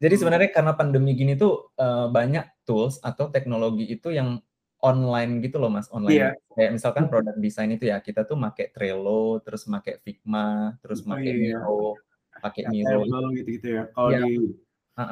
[0.04, 0.20] Jadi Hmm.
[0.20, 4.40] sebenarnya karena pandemi gini tuh, eee, banyak tools atau teknologi itu yang
[4.88, 6.26] online gitu loh, Mas, online.
[6.56, 7.12] Kayak misalkan Mhm.
[7.12, 11.42] product design itu ya, kita tuh make Trello, terus make Figma, terus Oh, make iya.
[11.42, 12.02] Miro,
[12.44, 13.16] pakai Miro itu.
[13.16, 13.84] Airtable gitu-gitu ya.
[13.96, 14.20] Kalau Iya.
[14.20, 14.26] di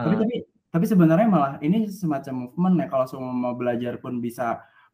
[0.04, 0.22] tapi Heeh.
[0.22, 0.36] tapi
[0.74, 4.44] tapi sebenarnya malah ini semacam movement ya kalau semua mau belajar pun bisa,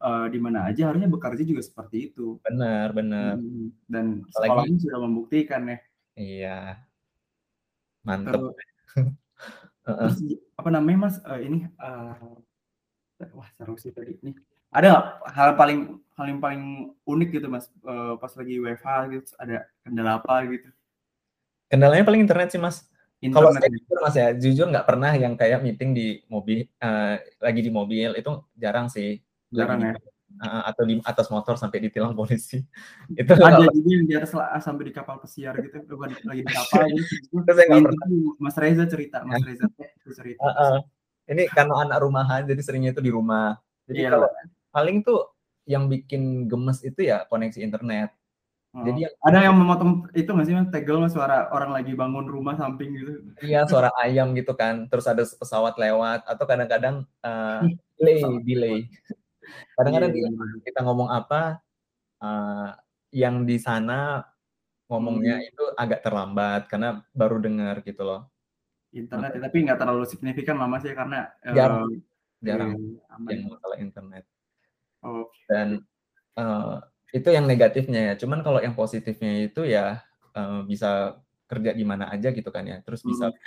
[0.04, 2.22] eee, di mana aja harusnya bekerja juga seperti itu.
[2.44, 3.36] Bener bener.
[3.36, 3.74] Mhm.
[3.92, 5.78] Dan Apalagi sekolah pun sudah membuktikan ya.
[6.16, 6.86] Iya.
[8.04, 8.42] Mantep.
[8.42, 8.54] Terus
[9.86, 10.12] Heeh.
[10.12, 12.56] terus gi apa namanya, Mas, eee, ini, eee,
[13.38, 14.36] wah seru sih tadi nih.
[14.74, 15.04] Ada nggak
[15.36, 15.78] hal paling
[16.16, 16.62] hal yang paling
[17.04, 20.68] unik gitu, Mas, eee, pas lagi WFH gitu, ada kendala apa gitu?
[21.68, 22.88] Kendalanya paling internet sih, Mas.
[23.26, 23.74] Kalau saya ya?
[23.74, 28.10] jujur, Mas, ya, jujur nggak pernah yang kayak meeting di mobil eee, lagi di mobil,
[28.16, 29.20] itu jarang sih.
[29.52, 29.94] Lagi Jarang di ya?
[30.36, 32.60] heeh, atau di atas motor sampai ditilang polisi.
[33.20, 34.32] Itu Ada juga yang di atas
[34.64, 38.06] sampai di kapal pesiar gitu, eh, bukan lagi di kapal gitu, Itu saya pernah.
[38.40, 40.16] Mas Reza cerita Mas Reza cerita terus.
[40.20, 40.76] Heeh.
[41.26, 43.58] Ini karena anak rumahan, jadi seringnya itu di rumah.
[43.90, 44.30] Jadi Iya kalau.
[44.76, 45.18] Paling tuh
[45.72, 48.10] yang bikin gemes itu ya koneksi internet.
[48.74, 51.92] Oh, Jadi yang ada yang memotong itu nggak sih, Mas, tegel, Mas, suara orang lagi
[52.00, 53.12] bangun rumah samping gitu?
[53.42, 57.60] iya, suara ayam gitu kan, terus ada pesawat lewat atau kadang-kadang, eee,
[57.98, 58.76] delay delay.
[59.88, 60.60] Iya, Kadang-kadang iya, delay bener.
[60.66, 61.36] kita ngomong apa,
[62.22, 62.68] eee,
[63.22, 63.94] yang di sana
[64.90, 65.46] ngomongnya Hmm.
[65.48, 66.88] itu agak terlambat karena
[67.20, 68.20] baru dengar gitu loh.
[69.00, 71.16] Internet ya, tapi nggak terlalu signifikan lah, Mas, ya, karena,
[71.56, 71.98] Jarang sih,
[72.46, 73.48] jarang iya, aman yang ya.
[73.52, 74.24] masalah internet.
[75.06, 75.46] Oke.
[75.50, 75.68] Dan,
[76.38, 76.74] eee,
[77.18, 80.02] itu yang negatifnya ya, cuman kalau yang positifnya itu ya,
[80.36, 80.88] eee, bisa
[81.50, 83.38] kerja di mana aja gitu kan ya, terus bisa Mhm.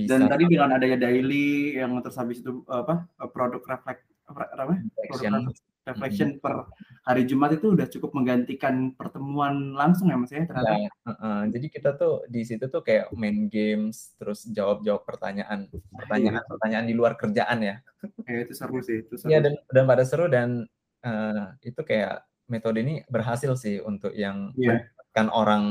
[0.00, 3.04] bisa Dan tadi dengan adanya daily yang terus habis itu, apa,
[3.34, 5.67] produk reflect apa namanya, produk reflection.
[5.90, 6.68] Reflection per
[7.08, 10.80] hari Jumat itu udah cukup menggantikan pertemuan langsung ya, Mas, ya, Iya, ternyata?
[11.06, 11.36] heeh.
[11.54, 15.98] Jadi kita tuh di situ tuh kayak main games, terus jawab-jawab pertanyaan Iya.
[16.00, 17.74] pertanyaan-pertanyaan di luar kerjaan ya.
[18.26, 19.58] Ya itu seru sih, itu Iya seru dan sih.
[19.74, 20.50] dan pada seru dan,
[21.04, 24.88] eee, itu kayak metode ini berhasil sih untuk yang Iya.
[24.98, 25.64] mendekatkan orang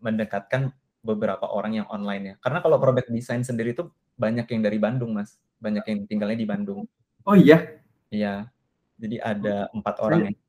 [0.00, 0.62] mendekatkan
[1.04, 2.34] beberapa orang yang online ya.
[2.44, 6.48] Karena kalau product design sendiri tuh banyak yang dari Bandung, Mas, banyak yang tinggalnya di
[6.48, 6.88] Bandung.
[7.26, 7.82] Oh iya?
[8.10, 8.50] Iya.
[8.96, 10.40] Jadi Oh, ada 4 orang saya ya.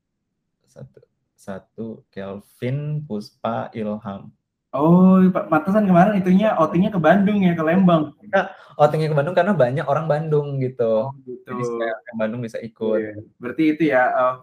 [0.68, 1.00] Satu
[1.38, 4.34] satu Kelvin, Puspa, Ilham.
[4.76, 8.14] Oh, pa pantesan kemarin itunya outing-nya ke Bandung ya, ke Lembang?
[8.20, 11.08] Kita outing-nya ke Bandung karena banyak orang Bandung gitu.
[11.08, 11.40] Oh, gitu.
[11.48, 13.00] Jadi supaya orang Bandung bisa ikut.
[13.00, 14.34] Iya, berarti itu ya, eee,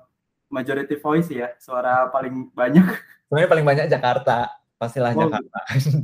[0.48, 2.82] majority voice ya, suara paling banyak.
[3.28, 4.38] Sebenarnya paling banyak Jakarta,
[4.80, 5.58] pastilah Oh, Jakarta.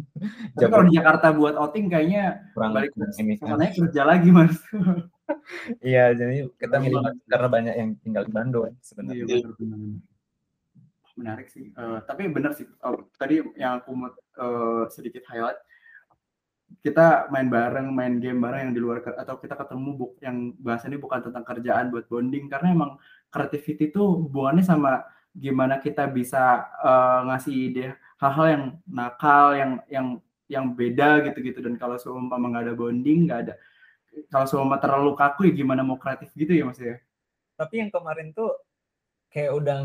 [0.59, 4.59] tapi kalau di Jakarta buat outing kayaknya kurang balik ke kerja lagi, Mas.
[5.83, 9.25] Iya, jadi kita milih karena banyak yang tinggal di Bandung Iya, sebenarnya.
[9.27, 10.01] bener bener bener.
[11.19, 15.59] Menarik sih, eee, tapi bener sih, eee, tadi yang aku mau, eee, sedikit highlight,
[16.81, 21.03] kita main bareng, main game bareng yang di luar atau kita ketemu buk yang bahasannya
[21.03, 22.91] bukan tentang kerjaan buat bonding, karena emang
[23.29, 25.03] creativity itu hubungannya sama
[25.35, 27.87] gimana kita bisa uh, ngasih ide
[28.23, 30.07] hal-hal yang nakal, yang yang
[30.51, 33.55] yang beda gitu-gitu dan kalau seumpama nggak ada bonding, nggak ada
[34.31, 36.99] kalau seumpama terlalu kaku ya gimana mau kreatif gitu ya Mas ya.
[37.59, 38.51] Tapi yang kemarin tuh
[39.31, 39.79] kayak udah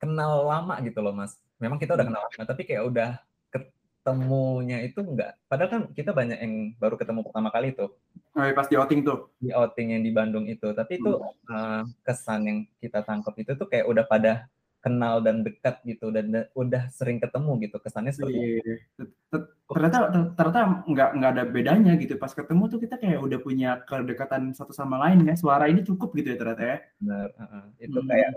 [0.00, 1.36] kenal lama gitu loh Mas.
[1.56, 2.12] Memang kita udah hmm.
[2.12, 3.10] kenal lama, tapi kayak udah
[3.48, 5.34] ketemunya itu enggak.
[5.48, 7.90] Padahal kan kita banyak yang baru ketemu pertama kali tuh.
[8.36, 9.32] Oh, ya, pas di outing tuh.
[9.40, 10.68] Di outing yang di Bandung itu.
[10.76, 11.48] Tapi itu hmm.
[11.48, 14.46] uh, kesan yang kita tangkap itu tuh kayak udah pada
[14.86, 18.76] kenal dan dekat gitu dan udah sering ketemu gitu kesannya seperti iya, iya.
[19.66, 19.98] ternyata
[20.38, 24.70] ternyata nggak nggak ada bedanya gitu pas ketemu tuh kita kayak udah punya kedekatan satu
[24.70, 28.06] sama lain ya suara ini cukup gitu ya ternyata ya benar uh, itu hmm.
[28.06, 28.28] kayak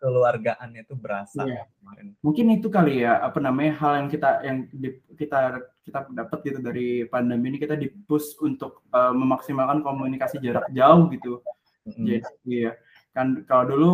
[0.00, 1.68] keluargaannya tuh berasa iya.
[1.68, 6.38] kemarin mungkin itu kali ya apa namanya hal yang kita yang di, kita kita dapat
[6.40, 11.44] gitu dari pandemi ini kita dipus untuk uh, memaksimalkan komunikasi jarak jauh gitu
[11.84, 12.00] hmm.
[12.00, 12.72] jadi iya
[13.16, 13.92] kan kalau dulu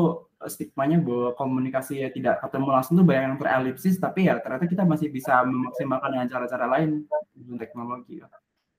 [0.51, 4.83] stigmanya bahwa komunikasi ya tidak ketemu langsung tuh banyak yang terelipsis tapi ya ternyata kita
[4.83, 8.27] masih bisa memaksimalkan dengan cara-cara lain dengan teknologi ya.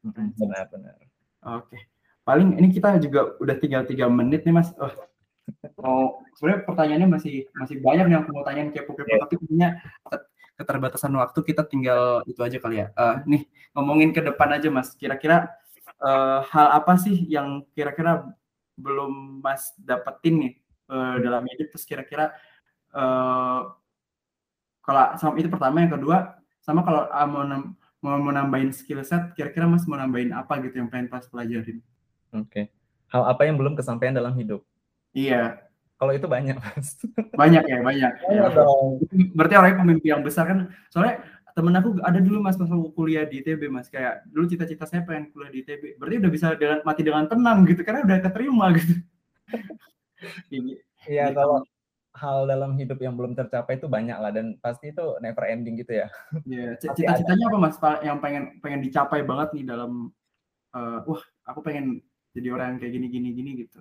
[0.03, 0.99] Benar-benar.
[1.63, 1.79] Oke.
[2.27, 4.75] Paling ini kita juga udah tinggal tiga menit nih mas.
[4.79, 4.91] Oh,
[5.83, 9.23] oh sebenarnya pertanyaannya masih masih banyak yang mau tanyain kepo-kepo yeah.
[9.23, 9.67] tapi punya
[10.55, 12.91] keterbatasan waktu kita tinggal itu aja kali ya.
[12.99, 14.91] Uh, nih ngomongin ke depan aja mas.
[14.99, 15.47] Kira-kira
[16.03, 18.27] uh, hal apa sih yang kira-kira
[18.77, 20.53] belum mas dapetin nih
[20.89, 22.33] uh, dalam hidup terus kira-kira
[22.93, 23.69] uh,
[24.83, 25.83] kalau sama itu pertama.
[25.83, 26.17] Yang kedua
[26.59, 27.43] sama kalau uh, mau
[28.03, 31.79] mau menambahin skill set kira-kira mas mau nambahin apa gitu yang pengen pas pelajarin?
[32.35, 32.49] Oke.
[32.49, 32.65] Okay.
[33.13, 34.65] hal apa yang belum kesampaian dalam hidup?
[35.13, 35.69] Iya.
[36.01, 36.97] Kalau itu banyak mas.
[37.31, 38.11] Banyak ya banyak.
[38.27, 38.41] Ya.
[39.37, 40.73] berarti orangnya pemimpi yang besar kan.
[40.89, 41.21] Soalnya
[41.53, 45.05] temen aku ada dulu mas pas aku kuliah di ITB mas kayak dulu cita-cita saya
[45.05, 48.65] pengen kuliah di ITB berarti udah bisa dengan, mati dengan tenang gitu karena udah keterima
[48.77, 48.93] gitu
[51.03, 51.67] Iya kalau
[52.13, 56.05] hal dalam hidup yang belum tercapai itu banyak lah dan pasti itu never ending gitu
[56.05, 56.07] ya.
[56.45, 56.77] Iya.
[56.81, 57.75] Cita-citanya apa mas?
[58.05, 60.13] Yang pengen pengen dicapai banget nih dalam
[60.77, 61.99] uh, wah aku pengen
[62.33, 63.79] jadi orang yang kayak gini gini gini gitu.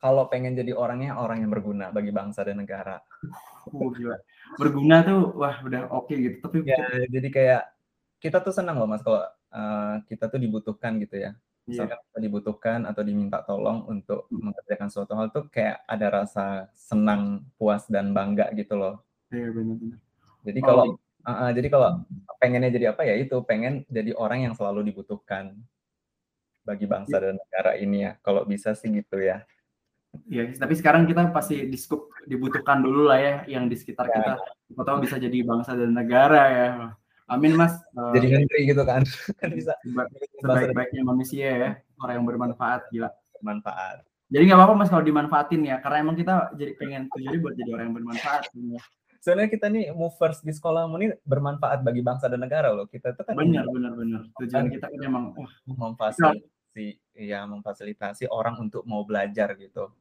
[0.00, 2.98] Kalau pengen jadi orangnya orang yang berguna bagi bangsa dan negara.
[3.70, 4.16] Oh, gila.
[4.56, 6.36] Berguna tuh wah udah oke okay gitu.
[6.48, 6.80] Tapi ya,
[7.12, 7.62] jadi kayak
[8.16, 9.20] kita tuh senang loh mas kalau
[9.52, 11.36] uh, kita tuh dibutuhkan gitu ya
[11.70, 12.20] misalkan yeah.
[12.20, 14.50] dibutuhkan atau diminta tolong untuk hmm.
[14.50, 19.06] mengerjakan suatu hal tuh kayak ada rasa senang, puas dan bangga gitu loh.
[19.30, 19.98] Iya yeah, benar-benar.
[20.42, 21.88] Jadi oh, kalau uh, uh, jadi kalau
[22.42, 25.54] pengennya jadi apa ya itu pengen jadi orang yang selalu dibutuhkan
[26.66, 27.22] bagi bangsa yeah.
[27.30, 28.12] dan negara ini ya.
[28.24, 29.46] Kalau bisa sih gitu ya.
[30.30, 34.14] Iya, tapi sekarang kita pasti diskup dibutuhkan dulu lah ya yang di sekitar ya.
[34.14, 34.32] kita.
[34.78, 36.68] Atau bisa jadi bangsa dan negara ya.
[37.30, 37.78] Amin mas.
[37.94, 39.02] Jadi uh, menteri gitu kan.
[39.40, 39.74] kan bisa.
[40.42, 41.70] Sebaik-baiknya manusia ya.
[42.02, 43.10] Orang yang bermanfaat gila.
[43.38, 44.02] Bermanfaat.
[44.30, 45.76] Jadi nggak apa-apa mas kalau dimanfaatin ya.
[45.78, 48.42] Karena emang kita jadi pengen tujuannya buat jadi orang yang bermanfaat.
[49.20, 52.90] Soalnya kita nih movers di sekolah ini bermanfaat bagi bangsa dan negara loh.
[52.90, 54.20] Kita tuh kan benar benar benar.
[54.42, 59.92] Tujuan kita kan emang wah, memfasilitasi ya memfasilitasi orang untuk mau belajar gitu.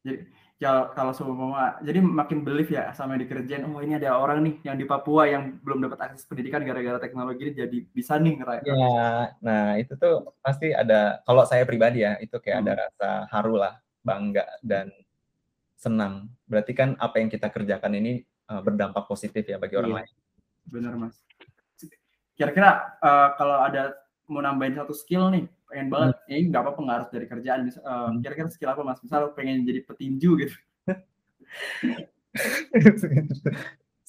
[0.00, 0.16] Jadi
[0.60, 4.54] ya kalau semua jadi makin belief ya sama yang dikerjain oh ini ada orang nih
[4.68, 8.44] yang di Papua yang belum dapat akses pendidikan gara-gara teknologi ini jadi bisa nih.
[8.64, 12.64] Ya, nah itu tuh pasti ada kalau saya pribadi ya itu kayak hmm.
[12.68, 14.92] ada rasa haru lah, bangga dan
[15.80, 16.28] senang.
[16.44, 18.20] Berarti kan apa yang kita kerjakan ini
[18.52, 19.98] uh, berdampak positif ya bagi orang iya.
[20.04, 20.12] lain.
[20.68, 21.16] Benar mas.
[22.36, 23.96] Kira-kira uh, kalau ada
[24.30, 26.18] mau nambahin satu skill nih pengen banget.
[26.18, 26.30] Hmm.
[26.34, 27.60] ini nggak apa-apa nggak harus dari kerjaan.
[27.82, 28.98] Uh, kira-kira skill apa mas?
[29.02, 30.56] Misal pengen jadi petinju gitu.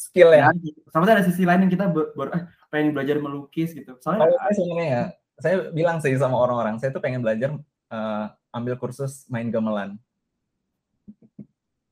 [0.02, 2.44] Skill ya, ya sama ada sisi lain yang kita ber, ber, eh,
[2.74, 3.98] pengen belajar melukis gitu.
[4.02, 5.04] Soalnya oh, saya sebenarnya ya
[5.42, 7.54] saya bilang sih sama orang-orang saya tuh pengen belajar
[7.94, 10.02] uh, ambil kursus main gamelan.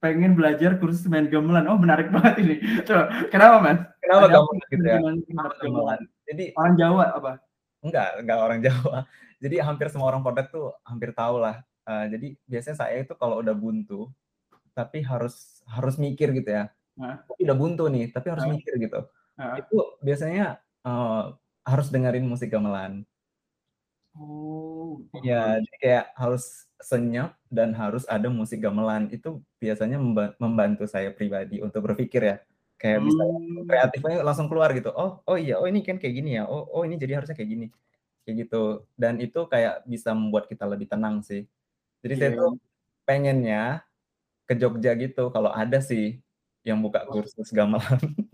[0.01, 1.69] Pengen belajar kursus main gamelan.
[1.69, 2.55] Oh menarik banget ini.
[2.85, 3.79] Coba kenapa mas?
[4.01, 4.97] Kenapa gamelan gitu ya?
[5.61, 6.01] gamelan?
[6.29, 7.31] Jadi orang Jawa apa
[7.79, 9.07] enggak enggak orang Jawa
[9.39, 11.63] jadi hampir semua orang produk tuh hampir tahu lah.
[11.87, 14.11] Uh, jadi biasanya saya itu kalau udah buntu,
[14.75, 16.63] tapi harus harus mikir gitu ya.
[16.99, 17.23] Nah.
[17.39, 18.51] Udah buntu nih, tapi harus nah.
[18.51, 18.99] mikir gitu.
[19.39, 19.55] Nah.
[19.57, 23.07] Itu biasanya uh, harus dengerin musik gamelan.
[24.19, 24.99] Oh.
[25.23, 29.07] Ya, jadi kayak harus senyap dan harus ada musik gamelan.
[29.15, 29.95] Itu biasanya
[30.35, 32.37] membantu saya pribadi untuk berpikir ya.
[32.79, 33.07] Kayak hmm.
[33.11, 33.23] bisa
[33.67, 34.89] kreatifnya langsung keluar gitu.
[34.95, 36.47] Oh, oh iya, oh ini kan kayak gini ya.
[36.47, 37.67] Oh, oh ini jadi harusnya kayak gini
[38.29, 41.49] kayak gitu dan itu kayak bisa membuat kita lebih tenang sih
[42.05, 42.21] jadi yeah.
[42.21, 42.61] saya tuh iya.
[43.09, 43.63] pengennya
[44.45, 46.21] ke Jogja gitu kalau ada sih
[46.61, 47.97] yang buka kursus gamelan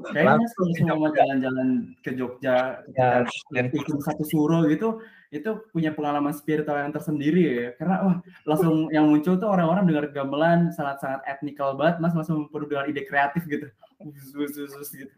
[0.00, 1.68] Kayaknya kalau semua mau jalan-jalan
[2.00, 7.68] ke Jogja, Ya, dan ikut satu suro gitu, itu punya pengalaman spiritual yang tersendiri ya.
[7.76, 8.16] Karena wah,
[8.48, 13.04] langsung yang muncul tuh orang-orang dengar gamelan sangat-sangat etnikal banget, Mas langsung penuh dengan ide
[13.04, 13.68] kreatif gitu.
[14.00, 15.16] Gitu.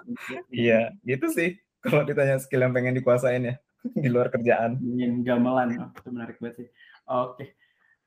[0.48, 1.60] Iya, gitu sih.
[1.84, 4.78] Kalau ditanya skill yang pengen dikuasain ya di luar kerjaan.
[4.78, 6.68] Ingin gamelan, oh, itu menarik banget sih.
[7.10, 7.58] Oke.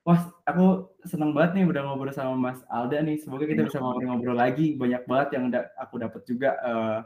[0.05, 3.17] Wah, aku seneng banget nih udah ngobrol sama Mas Alda nih.
[3.17, 4.77] Semoga kita bisa ngobrol-ngobrol lagi.
[4.77, 7.01] Banyak banget yang da aku dapat juga uh,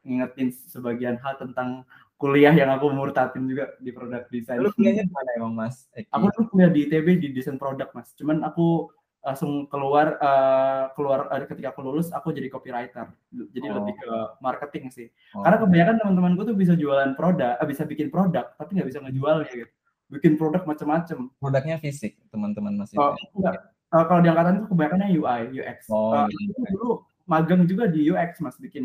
[0.00, 1.84] ngingetin sebagian hal tentang
[2.16, 4.64] kuliah yang aku murtatin juga di produk desain.
[4.64, 5.92] Lu kuliahnya di mana emang Mas?
[5.92, 6.08] Eki?
[6.08, 8.16] Aku tuh kuliah di ITB di desain produk Mas.
[8.16, 13.12] Cuman aku langsung keluar uh, keluar uh, ketika aku lulus aku jadi copywriter.
[13.28, 13.76] Jadi oh.
[13.76, 14.08] lebih ke
[14.40, 15.12] marketing sih.
[15.36, 15.44] Oh.
[15.44, 19.52] Karena kebanyakan teman-temanku tuh bisa jualan produk, uh, bisa bikin produk tapi nggak bisa ngejualnya
[19.52, 19.77] gitu
[20.08, 21.28] bikin produk macam-macam.
[21.36, 22.96] Produknya fisik, teman-teman masih.
[22.96, 23.72] Oh, enggak.
[23.88, 25.78] Uh, kalau di angkatan itu kebanyakan UI, UX.
[25.88, 26.68] Oh, uh, iya.
[26.76, 26.90] dulu
[27.24, 28.84] magang juga di UX, Mas, bikin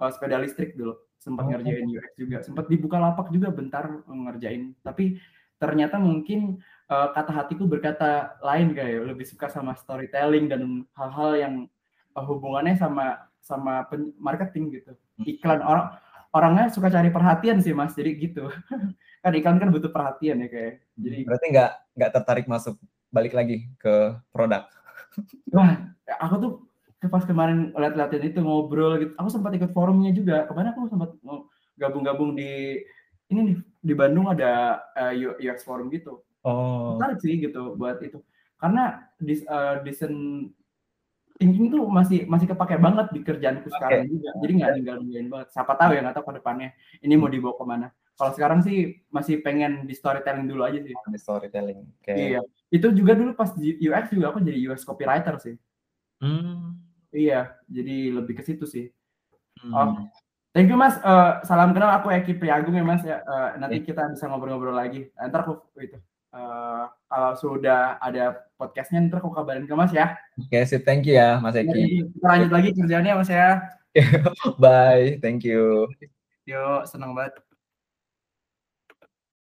[0.00, 0.96] uh, sepeda listrik dulu.
[1.20, 1.50] Sempat oh.
[1.52, 2.38] ngerjain UX juga.
[2.44, 4.72] Sempat dibuka lapak juga bentar ngerjain.
[4.80, 5.20] Tapi
[5.56, 6.60] ternyata mungkin
[6.92, 11.54] uh, kata hatiku berkata lain kayak lebih suka sama storytelling dan hal-hal yang
[12.16, 13.86] uh, hubungannya sama sama
[14.20, 14.92] marketing gitu.
[14.92, 15.24] Hmm.
[15.28, 15.96] Iklan orang
[16.36, 17.96] orangnya suka cari perhatian sih mas.
[17.96, 18.52] Jadi gitu.
[19.24, 20.74] Kan iklan kan butuh perhatian ya kayak.
[20.94, 22.78] Jadi berarti nggak nggak tertarik masuk
[23.10, 24.70] balik lagi ke produk?
[25.56, 25.82] Wah
[26.22, 26.52] aku tuh
[27.10, 29.12] pas kemarin lihat-liatin itu ngobrol gitu.
[29.18, 30.46] Aku sempat ikut forumnya juga.
[30.46, 31.10] Kemarin aku sempat
[31.74, 32.78] gabung-gabung di
[33.26, 36.22] ini nih di Bandung ada uh, eh, UX forum gitu.
[36.46, 36.94] Oh.
[36.94, 38.22] Menarik sih gitu buat itu.
[38.62, 40.14] Karena dis, uh, desain
[41.36, 43.74] thinking tuh masih masih kepake banget di kerjaanku okay.
[43.76, 44.30] sekarang juga.
[44.42, 44.96] Jadi nggak tinggal
[45.30, 45.48] banget.
[45.52, 46.68] Siapa tahu ya nggak tahu ke depannya
[47.04, 47.88] ini mau dibawa ke mana.
[48.16, 50.96] Kalau sekarang sih masih pengen di storytelling dulu aja sih.
[50.96, 51.84] Di storytelling.
[52.00, 52.32] Okay.
[52.32, 52.40] Iya.
[52.72, 55.54] Itu juga dulu pas di UX juga aku jadi UX copywriter sih.
[56.24, 56.80] Hmm.
[57.12, 58.88] Iya, jadi lebih ke situ sih.
[59.60, 59.72] Hmm.
[59.72, 59.88] Oh,
[60.56, 60.96] thank you Mas.
[61.04, 63.20] Uh, salam kenal aku Eki Priagung ya Mas ya.
[63.24, 65.12] Uh, nanti kita bisa ngobrol-ngobrol lagi.
[65.16, 66.00] Ntar aku itu
[66.36, 70.16] uh, kalau sudah ada podcastnya ntar aku kabarin ke Mas ya.
[70.36, 70.84] Oke, okay, sip.
[70.84, 72.12] Thank you ya Mas Eki.
[72.12, 73.64] Kita lanjut lagi kerjanya Mas ya.
[74.62, 75.16] Bye.
[75.24, 75.88] Thank you.
[76.44, 77.45] Yuk, senang banget.